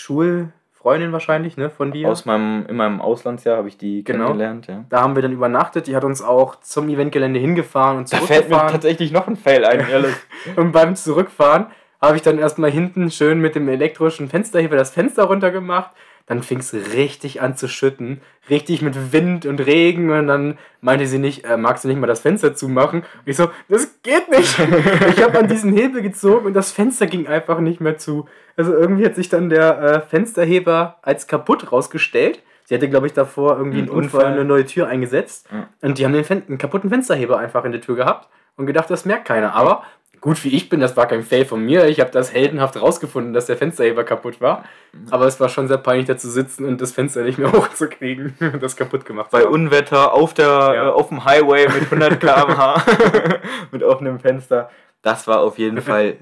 Schulfreundin 0.85 1.11
wahrscheinlich, 1.11 1.57
ne, 1.57 1.69
von 1.71 1.91
dir. 1.91 2.07
Aus 2.09 2.25
meinem, 2.25 2.65
in 2.67 2.75
meinem 2.75 3.01
Auslandsjahr 3.01 3.57
habe 3.57 3.67
ich 3.67 3.77
die 3.77 4.03
Genau. 4.03 4.25
kennengelernt, 4.27 4.67
ja. 4.67 4.85
da 4.89 5.01
haben 5.01 5.15
wir 5.15 5.23
dann 5.23 5.31
übernachtet, 5.31 5.87
die 5.87 5.95
hat 5.95 6.03
uns 6.03 6.21
auch 6.21 6.57
zum 6.61 6.87
Eventgelände 6.89 7.39
hingefahren 7.39 7.97
und 7.97 8.13
Da 8.13 8.17
fällt 8.17 8.29
mir 8.29 8.35
zurückgefahren. 8.35 8.71
tatsächlich 8.71 9.11
noch 9.11 9.27
ein 9.27 9.35
Fail 9.35 9.65
ein, 9.65 9.79
ehrlich. 9.89 10.13
Und 10.55 10.71
beim 10.73 10.95
Zurückfahren 10.95 11.67
habe 11.99 12.17
ich 12.17 12.21
dann 12.21 12.37
erstmal 12.37 12.69
hinten 12.69 13.09
schön 13.09 13.39
mit 13.39 13.55
dem 13.55 13.67
elektrischen 13.67 14.29
Fensterheber 14.29 14.75
das 14.75 14.91
Fenster 14.91 15.23
runtergemacht. 15.23 15.89
Dann 16.27 16.41
fing 16.41 16.59
es 16.59 16.73
richtig 16.73 17.41
an 17.41 17.55
zu 17.55 17.67
schütten. 17.67 18.21
Richtig 18.49 18.81
mit 18.81 19.13
Wind 19.13 19.45
und 19.45 19.59
Regen. 19.59 20.09
Und 20.09 20.27
dann 20.27 20.57
meinte 20.81 21.05
sie 21.05 21.19
nicht, 21.19 21.45
äh, 21.45 21.57
magst 21.57 21.83
du 21.83 21.87
nicht 21.87 21.99
mal 21.99 22.07
das 22.07 22.21
Fenster 22.21 22.55
zumachen? 22.55 23.01
Und 23.01 23.27
ich 23.27 23.37
so, 23.37 23.49
das 23.69 24.01
geht 24.01 24.29
nicht. 24.29 24.57
ich 25.09 25.23
habe 25.23 25.37
an 25.37 25.47
diesen 25.47 25.73
Hebel 25.73 26.01
gezogen 26.01 26.47
und 26.47 26.53
das 26.53 26.71
Fenster 26.71 27.05
ging 27.05 27.27
einfach 27.27 27.59
nicht 27.59 27.79
mehr 27.79 27.97
zu. 27.97 28.27
Also 28.57 28.73
irgendwie 28.73 29.05
hat 29.05 29.15
sich 29.15 29.29
dann 29.29 29.49
der 29.49 29.79
äh, 29.81 30.01
Fensterheber 30.01 30.97
als 31.01 31.27
kaputt 31.27 31.71
rausgestellt. 31.71 32.41
Sie 32.63 32.73
hatte, 32.73 32.89
glaube 32.89 33.05
ich, 33.05 33.13
davor 33.13 33.57
irgendwie 33.57 33.79
einen 33.79 33.89
Ein 33.89 33.95
Unfall 33.95 34.21
Unfall. 34.21 34.33
eine 34.33 34.45
neue 34.45 34.65
Tür 34.65 34.87
eingesetzt. 34.87 35.47
Ja. 35.51 35.67
Und 35.81 35.99
die 35.99 36.05
haben 36.05 36.13
den 36.13 36.23
Fen 36.23 36.41
einen 36.47 36.57
kaputten 36.57 36.89
Fensterheber 36.89 37.37
einfach 37.37 37.63
in 37.65 37.71
der 37.71 37.81
Tür 37.81 37.95
gehabt 37.95 38.27
und 38.57 38.65
gedacht, 38.65 38.89
das 38.89 39.05
merkt 39.05 39.25
keiner. 39.25 39.53
Aber 39.53 39.83
gut 40.25 40.43
wie 40.43 40.49
ich 40.55 40.69
bin, 40.69 40.79
das 40.79 40.97
war 40.97 41.07
kein 41.07 41.21
Fail 41.21 41.45
von 41.45 41.63
mir. 41.63 41.85
Ich 41.85 41.99
habe 41.99 42.09
das 42.09 42.33
heldenhaft 42.33 42.81
rausgefunden, 42.81 43.31
dass 43.33 43.45
der 43.45 43.57
Fensterheber 43.57 44.03
kaputt 44.03 44.41
war. 44.41 44.63
Aber 45.11 45.27
es 45.27 45.39
war 45.39 45.49
schon 45.49 45.67
sehr 45.67 45.77
peinlich, 45.77 46.07
da 46.07 46.17
zu 46.17 46.29
sitzen 46.31 46.65
und 46.65 46.81
das 46.81 46.91
Fenster 46.93 47.21
nicht 47.21 47.37
mehr 47.37 47.51
hochzukriegen 47.53 48.33
und 48.41 48.61
das 48.63 48.75
kaputt 48.75 49.05
gemacht 49.05 49.29
Bei 49.29 49.41
haben. 49.43 49.53
Unwetter 49.53 50.13
auf, 50.13 50.33
der, 50.33 50.45
Ja. 50.47 50.73
äh, 50.87 50.91
auf 50.91 51.09
dem 51.09 51.23
Highway 51.25 51.67
mit 51.67 51.83
100 51.83 52.19
km/h 52.19 52.83
mit 53.71 53.83
offenem 53.83 54.19
Fenster. 54.19 54.69
Das 55.03 55.27
war 55.27 55.41
auf 55.41 55.59
jeden 55.59 55.81
Fall 55.81 56.15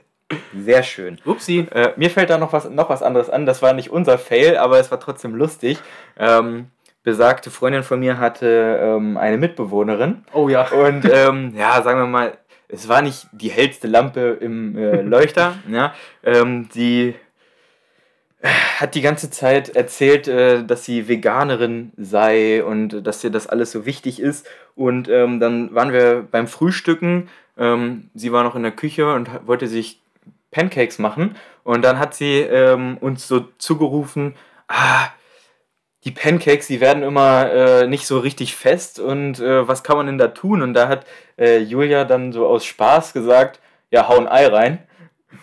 sehr 0.53 0.83
schön. 0.83 1.17
Upsi. 1.25 1.67
Äh, 1.71 1.93
mir 1.95 2.09
fällt 2.09 2.29
da 2.29 2.37
noch 2.37 2.51
was, 2.51 2.69
noch 2.69 2.89
was 2.89 3.01
anderes 3.03 3.29
an. 3.29 3.45
Das 3.45 3.61
war 3.61 3.71
nicht 3.73 3.89
unser 3.89 4.17
Fail, 4.17 4.57
aber 4.57 4.79
es 4.79 4.91
war 4.91 4.99
trotzdem 4.99 5.33
lustig. 5.35 5.79
Ähm, 6.19 6.67
besagte 7.03 7.51
Freundin 7.51 7.83
von 7.83 7.99
mir 7.99 8.17
hatte 8.17 8.79
ähm, 8.81 9.17
eine 9.17 9.37
Mitbewohnerin. 9.37 10.23
Oh 10.33 10.49
ja. 10.49 10.67
Und 10.71 11.03
ähm, 11.11 11.53
ja, 11.55 11.81
sagen 11.81 11.99
wir 11.99 12.07
mal, 12.07 12.37
es 12.73 12.87
war 12.89 13.01
nicht 13.01 13.27
die 13.31 13.51
hellste 13.51 13.87
Lampe 13.87 14.37
im 14.41 14.77
äh, 14.77 15.01
Leuchter. 15.01 15.55
ja, 15.69 15.93
ähm, 16.23 16.69
die 16.73 17.13
äh, 18.41 18.47
hat 18.79 18.95
die 18.95 19.01
ganze 19.01 19.29
Zeit 19.29 19.75
erzählt, 19.75 20.27
äh, 20.27 20.63
dass 20.65 20.83
sie 20.83 21.07
Veganerin 21.07 21.91
sei 21.97 22.63
und 22.63 23.05
dass 23.05 23.23
ihr 23.23 23.29
das 23.29 23.47
alles 23.47 23.71
so 23.71 23.85
wichtig 23.85 24.19
ist. 24.19 24.47
Und 24.75 25.07
ähm, 25.07 25.39
dann 25.39 25.73
waren 25.73 25.93
wir 25.93 26.27
beim 26.29 26.47
Frühstücken. 26.47 27.29
Ähm, 27.57 28.09
sie 28.15 28.31
war 28.31 28.43
noch 28.43 28.55
in 28.55 28.63
der 28.63 28.71
Küche 28.71 29.13
und 29.13 29.29
wollte 29.45 29.67
sich 29.67 30.01
Pancakes 30.51 30.99
machen. 30.99 31.35
Und 31.63 31.83
dann 31.83 31.99
hat 31.99 32.15
sie 32.15 32.39
ähm, 32.39 32.97
uns 32.99 33.27
so 33.27 33.47
zugerufen, 33.57 34.35
ah, 34.67 35.07
die 36.05 36.11
Pancakes, 36.11 36.67
die 36.67 36.81
werden 36.81 37.03
immer 37.03 37.51
äh, 37.51 37.87
nicht 37.87 38.05
so 38.05 38.19
richtig 38.19 38.55
fest 38.55 38.99
und 38.99 39.39
äh, 39.39 39.67
was 39.67 39.83
kann 39.83 39.97
man 39.97 40.07
denn 40.07 40.17
da 40.17 40.29
tun? 40.29 40.61
Und 40.61 40.73
da 40.73 40.87
hat 40.89 41.05
äh, 41.37 41.59
Julia 41.59 42.03
dann 42.03 42.33
so 42.33 42.45
aus 42.45 42.65
Spaß 42.65 43.13
gesagt, 43.13 43.61
ja, 43.89 44.07
hau 44.07 44.17
ein 44.17 44.27
Ei 44.27 44.47
rein. 44.47 44.79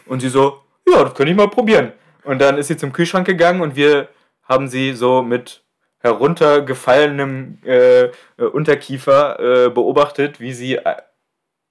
Und 0.06 0.20
sie 0.20 0.28
so, 0.28 0.60
ja, 0.86 1.02
das 1.02 1.14
könnte 1.14 1.30
ich 1.30 1.36
mal 1.36 1.48
probieren. 1.48 1.92
Und 2.24 2.40
dann 2.40 2.58
ist 2.58 2.68
sie 2.68 2.76
zum 2.76 2.92
Kühlschrank 2.92 3.26
gegangen 3.26 3.62
und 3.62 3.76
wir 3.76 4.08
haben 4.42 4.68
sie 4.68 4.92
so 4.92 5.22
mit 5.22 5.62
heruntergefallenem 6.00 7.58
äh, 7.64 8.08
Unterkiefer 8.36 9.66
äh, 9.66 9.70
beobachtet, 9.70 10.40
wie 10.40 10.52
sie 10.52 10.76
äh, 10.76 10.96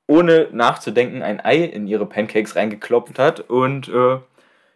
ohne 0.07 0.47
nachzudenken 0.51 1.21
ein 1.21 1.43
Ei 1.43 1.57
in 1.57 1.87
ihre 1.87 2.07
Pancakes 2.07 2.55
reingeklopft 2.55 3.19
hat 3.19 3.41
und 3.41 3.91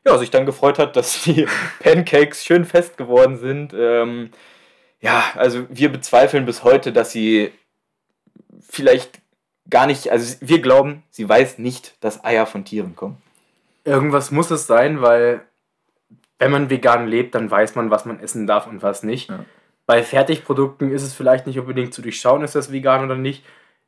ja, 0.05 0.17
sich 0.17 0.31
dann 0.31 0.45
gefreut 0.45 0.79
hat, 0.79 0.95
dass 0.95 1.23
die 1.23 1.47
Pancakes 1.79 2.43
schön 2.43 2.65
fest 2.65 2.97
geworden 2.97 3.37
sind. 3.37 3.73
Ähm, 3.73 4.31
ja, 4.99 5.23
also 5.35 5.65
wir 5.69 5.91
bezweifeln 5.91 6.45
bis 6.45 6.63
heute, 6.63 6.93
dass 6.93 7.11
sie 7.11 7.51
vielleicht 8.61 9.19
gar 9.69 9.87
nicht, 9.87 10.11
also 10.11 10.35
wir 10.41 10.61
glauben, 10.61 11.03
sie 11.09 11.27
weiß 11.27 11.57
nicht, 11.57 11.95
dass 12.01 12.23
Eier 12.23 12.45
von 12.45 12.65
Tieren 12.65 12.95
kommen. 12.95 13.17
Irgendwas 13.85 14.31
muss 14.31 14.51
es 14.51 14.67
sein, 14.67 15.01
weil 15.01 15.41
wenn 16.39 16.51
man 16.51 16.69
vegan 16.69 17.07
lebt, 17.07 17.35
dann 17.35 17.49
weiß 17.49 17.75
man, 17.75 17.89
was 17.89 18.05
man 18.05 18.19
essen 18.19 18.47
darf 18.47 18.67
und 18.67 18.81
was 18.81 19.03
nicht. 19.03 19.29
Ja. 19.29 19.45
Bei 19.85 20.03
Fertigprodukten 20.03 20.91
ist 20.91 21.03
es 21.03 21.13
vielleicht 21.13 21.47
nicht 21.47 21.59
unbedingt 21.59 21.93
zu 21.93 22.01
durchschauen, 22.01 22.43
ist 22.43 22.55
das 22.55 22.71
vegan 22.71 23.03
oder 23.03 23.15
nicht. 23.15 23.43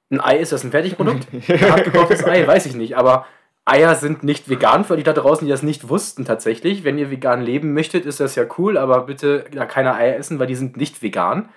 Ein 0.09 0.21
Ei 0.21 0.37
ist 0.37 0.51
das 0.51 0.63
ein 0.63 0.71
Fertigprodukt? 0.71 1.27
Ein 1.49 1.71
hartgekochtes 1.71 2.23
Ei, 2.25 2.45
weiß 2.45 2.65
ich 2.67 2.75
nicht. 2.75 2.95
Aber 2.95 3.25
Eier 3.65 3.95
sind 3.95 4.23
nicht 4.23 4.47
vegan 4.47 4.85
für 4.85 4.95
die 4.95 5.03
da 5.03 5.13
draußen, 5.13 5.45
die 5.45 5.51
das 5.51 5.63
nicht 5.63 5.89
wussten 5.89 6.23
tatsächlich. 6.23 6.83
Wenn 6.83 6.99
ihr 6.99 7.09
vegan 7.09 7.41
leben 7.41 7.73
möchtet, 7.73 8.05
ist 8.05 8.19
das 8.19 8.35
ja 8.35 8.45
cool, 8.57 8.77
aber 8.77 9.01
bitte 9.01 9.45
ja, 9.51 9.65
keine 9.65 9.95
Eier 9.95 10.15
essen, 10.17 10.37
weil 10.37 10.47
die 10.47 10.55
sind 10.55 10.77
nicht 10.77 11.01
vegan. 11.01 11.49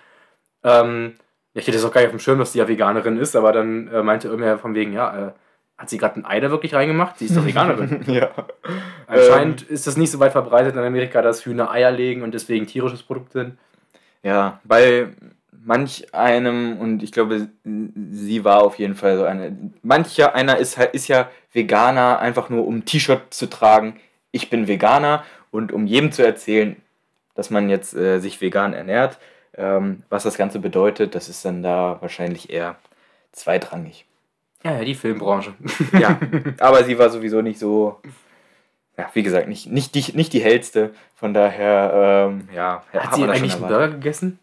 Ähm, 0.65 1.15
ich 1.53 1.67
hätte 1.67 1.77
es 1.77 1.85
auch 1.85 1.93
gar 1.93 2.01
nicht 2.01 2.09
auf 2.09 2.15
dem 2.15 2.21
Schirm, 2.21 2.39
dass 2.39 2.53
die 2.53 2.59
ja 2.59 2.69
Veganerin 2.69 3.19
ist, 3.19 3.37
aber 3.37 3.53
dann 3.53 3.89
äh, 3.89 4.03
meinte 4.03 4.29
irgendwer 4.29 4.59
von 4.59 4.75
wegen, 4.75 4.93
ja, 4.93 5.29
äh, 5.29 5.33
hat 5.77 5.91
sie 5.91 5.99
gerade 5.99 6.19
ein 6.19 6.25
Ei 6.25 6.41
da 6.41 6.51
wirklich 6.51 6.75
reingemacht? 6.75 7.19
Sie 7.19 7.27
ist 7.27 7.37
doch 7.37 7.47
Veganerin. 7.47 8.03
ja. 8.07 8.31
Anscheinend 9.07 9.63
ist 9.63 9.87
das 9.87 9.97
nicht 9.97 10.11
so 10.11 10.19
weit 10.19 10.33
verbreitet 10.33 10.75
in 10.75 10.83
Amerika, 10.83 11.23
dass 11.23 11.45
Hühner 11.45 11.71
Eier 11.71 11.93
legen 11.93 12.23
und 12.23 12.33
deswegen 12.33 12.67
tierisches 12.67 13.03
Produkt 13.03 13.33
sind. 13.33 13.59
Ja, 14.23 14.61
bei 14.65 15.09
manch 15.69 16.15
einem, 16.15 16.79
und 16.79 17.03
ich 17.03 17.13
glaube, 17.13 17.49
sie 17.63 18.43
war 18.43 18.63
auf 18.63 18.79
jeden 18.79 18.95
Fall 18.95 19.19
so 19.19 19.25
eine. 19.25 19.55
Mancher 19.83 20.35
einer 20.35 20.57
ist 20.57 20.79
halt, 20.79 20.95
ist 20.95 21.09
ja 21.09 21.31
Veganer, 21.53 22.19
einfach 22.21 22.49
nur 22.49 22.67
um 22.67 22.87
T-Shirt 22.87 23.33
zu 23.33 23.47
tragen. 23.47 24.01
Ich 24.33 24.49
bin 24.49 24.67
Veganer 24.67 25.25
und 25.51 25.71
um 25.71 25.87
jedem 25.87 26.11
zu 26.11 26.25
erzählen, 26.25 26.77
dass 27.35 27.51
man 27.51 27.69
jetzt 27.69 27.95
äh, 27.95 28.19
sich 28.19 28.41
vegan 28.41 28.73
ernährt. 28.73 29.19
Ähm, 29.55 30.05
was 30.09 30.23
das 30.23 30.39
Ganze 30.39 30.59
bedeutet, 30.59 31.15
das 31.15 31.29
ist 31.29 31.45
dann 31.45 31.63
da 31.63 31.99
wahrscheinlich 32.01 32.51
eher 32.51 32.77
zweitrangig. 33.33 34.07
Ja, 34.65 34.73
ja, 34.73 34.85
die 34.85 34.95
Filmbranche. 34.95 35.53
Ja, 36.01 36.19
aber 36.61 36.83
sie 36.85 36.99
war 36.99 37.11
sowieso 37.11 37.43
nicht 37.43 37.59
so, 37.59 38.01
ja, 38.97 39.11
wie 39.13 39.23
gesagt, 39.23 39.49
nicht, 39.49 39.71
nicht, 39.71 39.95
die, 39.95 40.17
nicht 40.17 40.33
die 40.33 40.43
hellste. 40.43 40.95
Von 41.15 41.35
daher, 41.35 42.31
ähm, 42.31 42.49
ja, 42.55 42.85
Hat 42.93 43.15
sie 43.15 43.21
man 43.21 43.31
das 43.31 43.39
eigentlich 43.39 43.55
einen. 43.55 43.69
Burger 43.69 43.89
gegessen? 43.89 44.39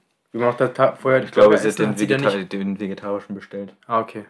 Da 0.57 0.67
ta- 0.67 0.95
vorher 0.95 1.23
Ich 1.23 1.31
glaube, 1.31 1.57
sie 1.57 1.69
hat 1.69 1.79
den, 1.79 1.97
Vegeta 1.99 2.29
den 2.29 2.79
vegetarischen 2.79 3.35
bestellt. 3.35 3.73
Ah, 3.87 3.99
okay. 4.01 4.25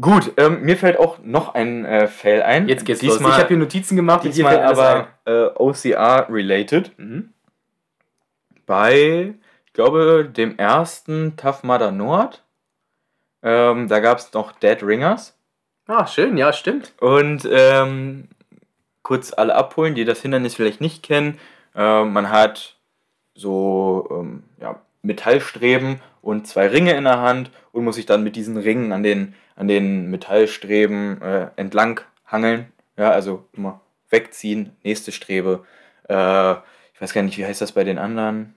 Gut, 0.00 0.32
ähm, 0.38 0.62
mir 0.62 0.76
fällt 0.78 0.98
auch 0.98 1.18
noch 1.22 1.54
ein 1.54 1.84
äh, 1.84 2.06
Fail 2.08 2.42
ein. 2.42 2.66
Jetzt 2.66 2.86
geht's 2.86 3.00
diesmal, 3.00 3.18
los. 3.24 3.32
Ich 3.32 3.38
habe 3.38 3.48
hier 3.48 3.58
Notizen 3.58 3.94
gemacht, 3.96 4.24
diesmal 4.24 4.58
aber 4.60 5.08
äh, 5.26 5.48
OCR-related. 5.54 6.98
Mhm. 6.98 7.28
Bei, 8.64 9.34
ich 9.66 9.72
glaube, 9.74 10.24
dem 10.34 10.56
ersten 10.58 11.36
Tough 11.36 11.62
Mudder 11.62 11.90
Nord. 11.92 12.42
Ähm, 13.42 13.88
da 13.88 14.00
gab 14.00 14.18
es 14.18 14.32
noch 14.32 14.52
Dead 14.52 14.82
Ringers. 14.82 15.36
Ah, 15.86 16.06
schön, 16.06 16.38
ja, 16.38 16.52
stimmt. 16.54 16.92
Und 17.00 17.46
ähm, 17.50 18.28
kurz 19.02 19.32
alle 19.34 19.54
abholen, 19.54 19.94
die 19.94 20.04
das 20.06 20.22
Hindernis 20.22 20.54
vielleicht 20.54 20.80
nicht 20.80 21.02
kennen. 21.02 21.38
Äh, 21.74 22.04
man 22.04 22.30
hat 22.30 22.76
so 23.34 24.08
ähm, 24.10 24.44
ja, 24.60 24.80
Metallstreben 25.02 26.00
und 26.22 26.46
zwei 26.46 26.68
Ringe 26.68 26.92
in 26.92 27.04
der 27.04 27.20
Hand 27.20 27.50
und 27.72 27.84
muss 27.84 27.96
sich 27.96 28.06
dann 28.06 28.22
mit 28.22 28.36
diesen 28.36 28.56
Ringen 28.56 28.92
an 28.92 29.02
den, 29.02 29.34
an 29.56 29.68
den 29.68 30.10
Metallstreben 30.10 31.20
äh, 31.20 31.48
entlang 31.56 32.00
hangeln. 32.26 32.66
Ja, 32.96 33.10
also 33.10 33.44
immer 33.52 33.80
wegziehen, 34.10 34.76
nächste 34.84 35.12
Strebe. 35.12 35.64
Äh, 36.08 36.52
ich 36.94 37.00
weiß 37.00 37.12
gar 37.12 37.22
nicht, 37.22 37.38
wie 37.38 37.46
heißt 37.46 37.60
das 37.60 37.72
bei 37.72 37.84
den 37.84 37.98
anderen? 37.98 38.54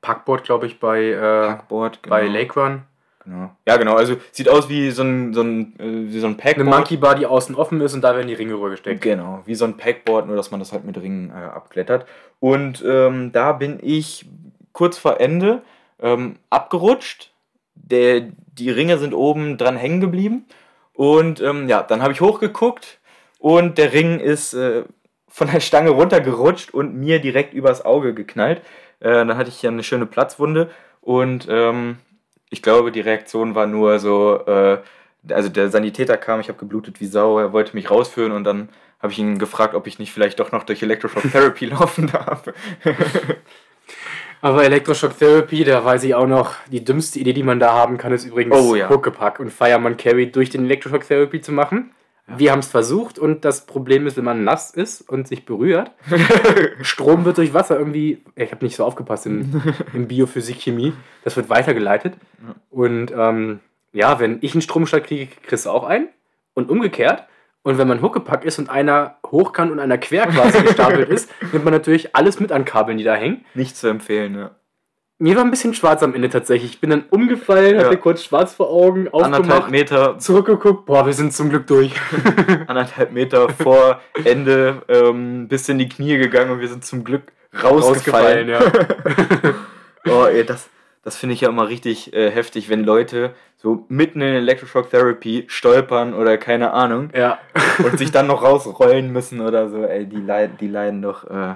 Packboard, 0.00 0.44
glaube 0.44 0.66
ich, 0.66 0.80
bei, 0.80 1.02
äh, 1.02 1.20
Packboard. 1.20 2.02
bei 2.02 2.22
genau. 2.22 2.32
Lake 2.32 2.60
Run. 2.60 2.82
Genau. 3.24 3.50
Ja, 3.66 3.76
genau. 3.76 3.96
Also 3.96 4.16
sieht 4.30 4.48
aus 4.48 4.68
wie 4.68 4.90
so 4.92 5.02
ein, 5.02 5.34
so 5.34 5.42
ein, 5.42 5.74
äh, 5.80 6.12
wie 6.12 6.20
so 6.20 6.26
ein 6.26 6.34
Eine 6.34 6.42
Packboard. 6.42 6.68
Monkey 6.68 6.96
Bar, 6.96 7.16
die 7.16 7.26
außen 7.26 7.56
offen 7.56 7.80
ist 7.80 7.94
und 7.94 8.02
da 8.02 8.14
werden 8.14 8.28
die 8.28 8.34
Ringe 8.34 8.54
rübergesteckt. 8.54 9.00
Genau, 9.02 9.42
wie 9.46 9.54
so 9.56 9.64
ein 9.64 9.76
Packboard, 9.76 10.26
nur 10.26 10.36
dass 10.36 10.52
man 10.52 10.60
das 10.60 10.72
halt 10.72 10.84
mit 10.84 10.96
Ringen 10.96 11.30
äh, 11.30 11.34
abklettert. 11.34 12.06
Und 12.38 12.84
ähm, 12.86 13.32
da 13.32 13.52
bin 13.52 13.80
ich 13.82 14.26
kurz 14.76 14.98
vor 14.98 15.20
Ende 15.20 15.62
ähm, 16.00 16.36
abgerutscht. 16.50 17.32
Der, 17.74 18.28
die 18.52 18.70
Ringe 18.70 18.98
sind 18.98 19.14
oben 19.14 19.56
dran 19.56 19.76
hängen 19.76 20.02
geblieben. 20.02 20.44
Und 20.92 21.40
ähm, 21.40 21.66
ja, 21.66 21.82
dann 21.82 22.02
habe 22.02 22.12
ich 22.12 22.20
hochgeguckt 22.20 22.98
und 23.38 23.78
der 23.78 23.92
Ring 23.92 24.20
ist 24.20 24.52
äh, 24.54 24.84
von 25.28 25.48
der 25.50 25.60
Stange 25.60 25.90
runtergerutscht 25.90 26.72
und 26.72 26.94
mir 26.94 27.20
direkt 27.20 27.54
übers 27.54 27.84
Auge 27.84 28.14
geknallt. 28.14 28.60
Äh, 29.00 29.12
dann 29.12 29.36
hatte 29.36 29.50
ich 29.50 29.62
ja 29.62 29.70
eine 29.70 29.82
schöne 29.82 30.06
Platzwunde 30.06 30.70
und 31.00 31.46
ähm, 31.50 31.96
ich 32.50 32.62
glaube, 32.62 32.92
die 32.92 33.00
Reaktion 33.00 33.54
war 33.54 33.66
nur 33.66 33.98
so, 33.98 34.40
äh, 34.46 34.78
also 35.30 35.48
der 35.48 35.70
Sanitäter 35.70 36.16
kam, 36.16 36.40
ich 36.40 36.48
habe 36.48 36.58
geblutet 36.58 37.00
wie 37.00 37.06
Sau, 37.06 37.38
er 37.38 37.52
wollte 37.52 37.74
mich 37.74 37.90
rausführen 37.90 38.32
und 38.32 38.44
dann 38.44 38.68
habe 39.00 39.12
ich 39.12 39.18
ihn 39.18 39.38
gefragt, 39.38 39.74
ob 39.74 39.86
ich 39.86 39.98
nicht 39.98 40.12
vielleicht 40.12 40.40
doch 40.40 40.52
noch 40.52 40.64
durch 40.64 40.82
Electroshock 40.82 41.30
Therapy 41.30 41.66
laufen 41.66 42.06
darf. 42.06 42.44
Aber 44.40 44.64
Electroshock 44.64 45.18
Therapy, 45.18 45.64
da 45.64 45.84
weiß 45.84 46.04
ich 46.04 46.14
auch 46.14 46.26
noch, 46.26 46.54
die 46.70 46.84
dümmste 46.84 47.18
Idee, 47.18 47.32
die 47.32 47.42
man 47.42 47.58
da 47.58 47.72
haben 47.72 47.98
kann, 47.98 48.12
ist 48.12 48.24
übrigens 48.24 48.56
Oh, 48.56 48.74
ja. 48.74 48.88
Huckepack 48.88 49.40
und 49.40 49.50
Fireman 49.52 49.96
Carry 49.96 50.30
durch 50.30 50.50
den 50.50 50.64
Electroshock 50.64 51.06
Therapy 51.06 51.40
zu 51.40 51.52
machen. 51.52 51.90
Wir 52.28 52.50
haben 52.50 52.58
es 52.58 52.66
versucht 52.66 53.20
und 53.20 53.44
das 53.44 53.66
Problem 53.66 54.04
ist, 54.08 54.16
wenn 54.16 54.24
man 54.24 54.42
nass 54.42 54.72
ist 54.72 55.00
und 55.00 55.28
sich 55.28 55.44
berührt, 55.44 55.92
Strom 56.80 57.24
wird 57.24 57.38
durch 57.38 57.54
Wasser 57.54 57.78
irgendwie, 57.78 58.20
ich 58.34 58.50
habe 58.50 58.64
nicht 58.64 58.74
so 58.74 58.84
aufgepasst 58.84 59.26
in, 59.26 59.62
in 59.92 60.08
Biophysik, 60.08 60.60
Chemie, 60.60 60.92
das 61.22 61.36
wird 61.36 61.48
weitergeleitet. 61.48 62.14
Und 62.68 63.12
ähm, 63.16 63.60
ja, 63.92 64.18
wenn 64.18 64.38
ich 64.40 64.54
einen 64.54 64.62
Stromschlag 64.62 65.04
kriege, 65.04 65.28
kriegst 65.46 65.66
du 65.66 65.70
auch 65.70 65.84
einen. 65.84 66.08
Und 66.54 66.68
umgekehrt. 66.68 67.24
Und 67.66 67.78
wenn 67.78 67.88
man 67.88 68.00
Huckepack 68.00 68.44
ist 68.44 68.60
und 68.60 68.70
einer 68.70 69.16
hochkant 69.26 69.72
und 69.72 69.80
einer 69.80 69.98
quer 69.98 70.28
quasi 70.28 70.62
gestapelt 70.62 71.08
ist, 71.08 71.28
nimmt 71.52 71.64
man 71.64 71.74
natürlich 71.74 72.14
alles 72.14 72.38
mit 72.38 72.52
an 72.52 72.64
Kabeln, 72.64 72.96
die 72.96 73.02
da 73.02 73.16
hängen. 73.16 73.44
Nicht 73.54 73.76
zu 73.76 73.88
empfehlen, 73.88 74.36
ja. 74.38 74.50
Mir 75.18 75.34
war 75.34 75.42
ein 75.42 75.50
bisschen 75.50 75.74
schwarz 75.74 76.00
am 76.04 76.14
Ende 76.14 76.28
tatsächlich. 76.28 76.74
Ich 76.74 76.80
bin 76.80 76.90
dann 76.90 77.06
umgefallen, 77.10 77.76
hatte 77.78 77.94
Ja. 77.94 77.96
kurz 77.96 78.22
schwarz 78.22 78.54
vor 78.54 78.70
Augen, 78.70 79.08
Anderthalb 79.08 79.34
aufgemacht, 79.40 79.70
Meter, 79.72 80.16
zurückgeguckt. 80.20 80.86
Boah, 80.86 81.06
wir 81.06 81.12
sind 81.12 81.32
zum 81.32 81.48
Glück 81.50 81.66
durch. 81.66 81.92
anderthalb 82.68 83.10
Meter 83.10 83.48
vor 83.48 84.00
Ende 84.22 84.82
ähm, 84.86 85.48
bis 85.48 85.68
in 85.68 85.78
die 85.78 85.88
Knie 85.88 86.18
gegangen 86.18 86.52
und 86.52 86.60
wir 86.60 86.68
sind 86.68 86.84
zum 86.84 87.02
Glück 87.02 87.32
rausgefallen. 87.64 88.48
ja. 88.48 88.60
Oh, 90.08 90.24
ey, 90.26 90.44
das, 90.46 90.70
das 91.06 91.16
finde 91.16 91.34
ich 91.34 91.40
ja 91.42 91.50
immer 91.50 91.68
richtig 91.68 92.12
äh, 92.14 92.32
heftig, 92.32 92.68
wenn 92.68 92.82
Leute 92.82 93.32
so 93.56 93.84
mitten 93.88 94.20
in 94.20 94.34
Electroshock 94.34 94.90
Therapy 94.90 95.44
stolpern 95.46 96.14
oder 96.14 96.36
keine 96.36 96.72
Ahnung 96.72 97.10
ja. 97.14 97.38
und 97.84 97.96
sich 97.96 98.10
dann 98.10 98.26
noch 98.26 98.42
rausrollen 98.42 99.12
müssen 99.12 99.40
oder 99.40 99.68
so. 99.68 99.84
Ey, 99.84 100.04
die, 100.06 100.16
leid, 100.16 100.60
die 100.60 100.66
leiden 100.66 101.02
doch, 101.02 101.22
äh, 101.30 101.54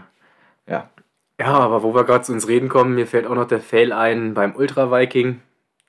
ja. 0.68 0.88
Ja, 1.40 1.46
aber 1.46 1.82
wo 1.82 1.92
wir 1.96 2.04
gerade 2.04 2.22
zu 2.22 2.32
uns 2.32 2.46
reden 2.46 2.68
kommen, 2.68 2.94
mir 2.94 3.08
fällt 3.08 3.26
auch 3.26 3.34
noch 3.34 3.48
der 3.48 3.60
Fail 3.60 3.92
ein 3.92 4.34
beim 4.34 4.54
Ultra 4.54 4.92
Viking, 4.92 5.40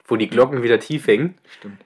wo 0.08 0.16
die 0.16 0.28
Glocken 0.28 0.64
wieder 0.64 0.80
tief 0.80 1.06
hängen. 1.06 1.36
Stimmt. 1.60 1.86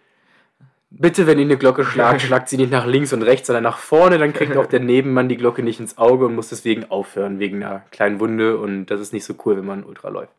Bitte, 0.92 1.28
wenn 1.28 1.40
ihr 1.40 1.46
eine 1.46 1.58
Glocke 1.58 1.84
schlagt, 1.84 2.22
schlagt 2.22 2.48
sie 2.48 2.56
nicht 2.56 2.72
nach 2.72 2.86
links 2.86 3.12
und 3.12 3.22
rechts, 3.22 3.48
sondern 3.48 3.64
nach 3.64 3.80
vorne, 3.80 4.18
dann 4.18 4.32
kriegt 4.32 4.56
auch 4.56 4.68
der 4.68 4.80
Nebenmann 4.80 5.28
die 5.28 5.36
Glocke 5.36 5.62
nicht 5.62 5.82
ins 5.82 5.98
Auge 5.98 6.28
und 6.28 6.36
muss 6.36 6.48
deswegen 6.48 6.90
aufhören, 6.90 7.40
wegen 7.40 7.62
einer 7.62 7.84
kleinen 7.92 8.22
Wunde. 8.22 8.60
Und 8.60 8.86
das 8.86 9.02
ist 9.02 9.12
nicht 9.12 9.26
so 9.26 9.36
cool, 9.44 9.58
wenn 9.58 9.66
man 9.66 9.84
Ultra 9.84 10.08
läuft. 10.08 10.32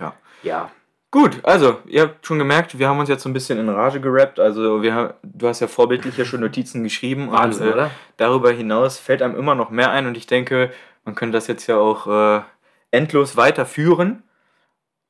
Ja. 0.00 0.14
Ja. 0.42 0.70
Gut, 1.12 1.40
also, 1.42 1.78
ihr 1.86 2.02
habt 2.02 2.24
schon 2.24 2.38
gemerkt, 2.38 2.78
wir 2.78 2.88
haben 2.88 3.00
uns 3.00 3.08
jetzt 3.08 3.24
so 3.24 3.28
ein 3.28 3.32
bisschen 3.32 3.58
in 3.58 3.68
Rage 3.68 4.00
gerappt. 4.00 4.38
Also, 4.38 4.80
wir, 4.80 5.16
du 5.24 5.48
hast 5.48 5.60
ja 5.60 5.66
vorbildlich 5.66 6.14
hier 6.14 6.24
schon 6.24 6.40
Notizen 6.40 6.84
geschrieben. 6.84 7.32
Wahnsinn, 7.32 7.66
und, 7.66 7.72
äh, 7.72 7.74
oder? 7.74 7.90
Darüber 8.16 8.52
hinaus 8.52 8.98
fällt 8.98 9.20
einem 9.20 9.36
immer 9.36 9.56
noch 9.56 9.70
mehr 9.70 9.90
ein 9.90 10.06
und 10.06 10.16
ich 10.16 10.26
denke, 10.26 10.70
man 11.04 11.16
könnte 11.16 11.36
das 11.36 11.48
jetzt 11.48 11.66
ja 11.66 11.78
auch 11.78 12.06
äh, 12.06 12.42
endlos 12.92 13.36
weiterführen. 13.36 14.22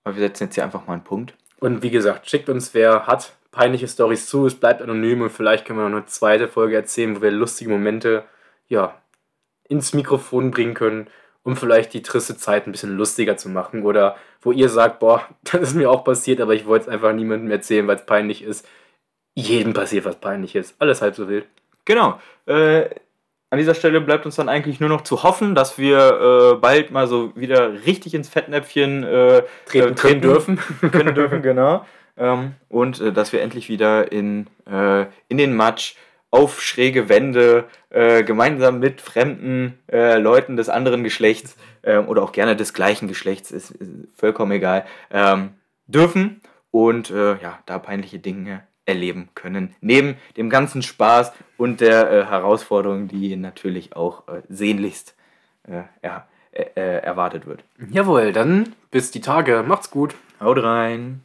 Aber 0.04 0.16
wir 0.16 0.22
setzen 0.22 0.44
jetzt 0.44 0.54
hier 0.54 0.64
einfach 0.64 0.86
mal 0.86 0.94
einen 0.94 1.04
Punkt. 1.04 1.34
Und 1.58 1.82
wie 1.82 1.90
gesagt, 1.90 2.30
schickt 2.30 2.48
uns, 2.48 2.72
wer 2.72 3.06
hat 3.06 3.34
peinliche 3.52 3.86
Stories 3.86 4.26
zu. 4.26 4.46
Es 4.46 4.54
bleibt 4.54 4.80
anonym 4.80 5.20
und 5.20 5.30
vielleicht 5.30 5.66
können 5.66 5.78
wir 5.78 5.88
noch 5.88 5.98
eine 5.98 6.06
zweite 6.06 6.48
Folge 6.48 6.76
erzählen, 6.76 7.16
wo 7.16 7.22
wir 7.22 7.30
lustige 7.30 7.70
Momente 7.70 8.24
ja, 8.68 8.94
ins 9.68 9.92
Mikrofon 9.92 10.50
bringen 10.50 10.74
können, 10.74 11.08
um 11.42 11.56
vielleicht 11.56 11.94
die 11.94 12.02
triste 12.02 12.36
Zeit 12.36 12.66
ein 12.66 12.72
bisschen 12.72 12.96
lustiger 12.96 13.36
zu 13.36 13.48
machen. 13.48 13.84
Oder 13.84 14.16
wo 14.42 14.52
ihr 14.52 14.68
sagt, 14.68 15.00
boah, 15.00 15.22
das 15.44 15.62
ist 15.62 15.74
mir 15.74 15.90
auch 15.90 16.04
passiert, 16.04 16.40
aber 16.40 16.54
ich 16.54 16.66
wollte 16.66 16.86
es 16.86 16.88
einfach 16.88 17.12
niemandem 17.12 17.50
erzählen, 17.50 17.86
weil 17.86 17.96
es 17.96 18.06
peinlich 18.06 18.42
ist. 18.42 18.66
Jedem 19.34 19.72
passiert 19.72 20.04
was 20.04 20.16
Peinliches. 20.16 20.74
Alles 20.78 21.02
halb 21.02 21.14
so 21.14 21.28
wild. 21.28 21.46
Genau. 21.84 22.20
Äh, 22.46 22.90
an 23.50 23.58
dieser 23.58 23.74
Stelle 23.74 24.00
bleibt 24.00 24.26
uns 24.26 24.36
dann 24.36 24.48
eigentlich 24.48 24.80
nur 24.80 24.88
noch 24.88 25.00
zu 25.00 25.22
hoffen, 25.22 25.54
dass 25.54 25.76
wir 25.78 26.52
äh, 26.54 26.56
bald 26.56 26.90
mal 26.90 27.06
so 27.08 27.34
wieder 27.36 27.84
richtig 27.84 28.14
ins 28.14 28.28
Fettnäpfchen 28.28 29.02
äh, 29.02 29.42
Treten 29.66 29.92
äh, 29.92 29.94
können 29.94 30.20
dürfen. 30.20 30.58
können 30.92 31.14
dürfen, 31.14 31.42
genau. 31.42 31.84
Ähm, 32.16 32.54
und 32.68 33.00
äh, 33.00 33.12
dass 33.12 33.32
wir 33.32 33.42
endlich 33.42 33.68
wieder 33.68 34.12
in, 34.12 34.46
äh, 34.70 35.06
in 35.28 35.38
den 35.38 35.56
Matsch 35.56 35.94
auf 36.30 36.62
schräge 36.62 37.08
Wände 37.08 37.64
äh, 37.90 38.22
gemeinsam 38.22 38.78
mit 38.78 39.00
fremden 39.00 39.78
äh, 39.90 40.18
Leuten 40.18 40.56
des 40.56 40.68
anderen 40.68 41.02
Geschlechts 41.02 41.56
ähm, 41.82 42.08
oder 42.08 42.22
auch 42.22 42.32
gerne 42.32 42.56
des 42.56 42.72
gleichen 42.72 43.08
Geschlechts, 43.08 43.50
ist, 43.50 43.70
ist 43.72 43.90
vollkommen 44.14 44.52
egal, 44.52 44.86
ähm, 45.10 45.50
dürfen 45.86 46.40
und 46.70 47.10
äh, 47.10 47.40
ja, 47.40 47.58
da 47.66 47.78
peinliche 47.78 48.18
Dinge 48.18 48.62
erleben 48.86 49.28
können. 49.34 49.74
Neben 49.80 50.16
dem 50.36 50.50
ganzen 50.50 50.82
Spaß 50.82 51.32
und 51.56 51.80
der 51.80 52.10
äh, 52.10 52.24
Herausforderung, 52.26 53.08
die 53.08 53.36
natürlich 53.36 53.96
auch 53.96 54.28
äh, 54.28 54.42
sehnlichst 54.48 55.14
äh, 55.64 55.82
äh, 56.52 56.98
erwartet 57.02 57.46
wird. 57.46 57.64
Jawohl, 57.90 58.32
dann 58.32 58.74
bis 58.90 59.10
die 59.10 59.20
Tage. 59.20 59.64
Macht's 59.66 59.90
gut. 59.90 60.14
Haut 60.40 60.62
rein! 60.62 61.22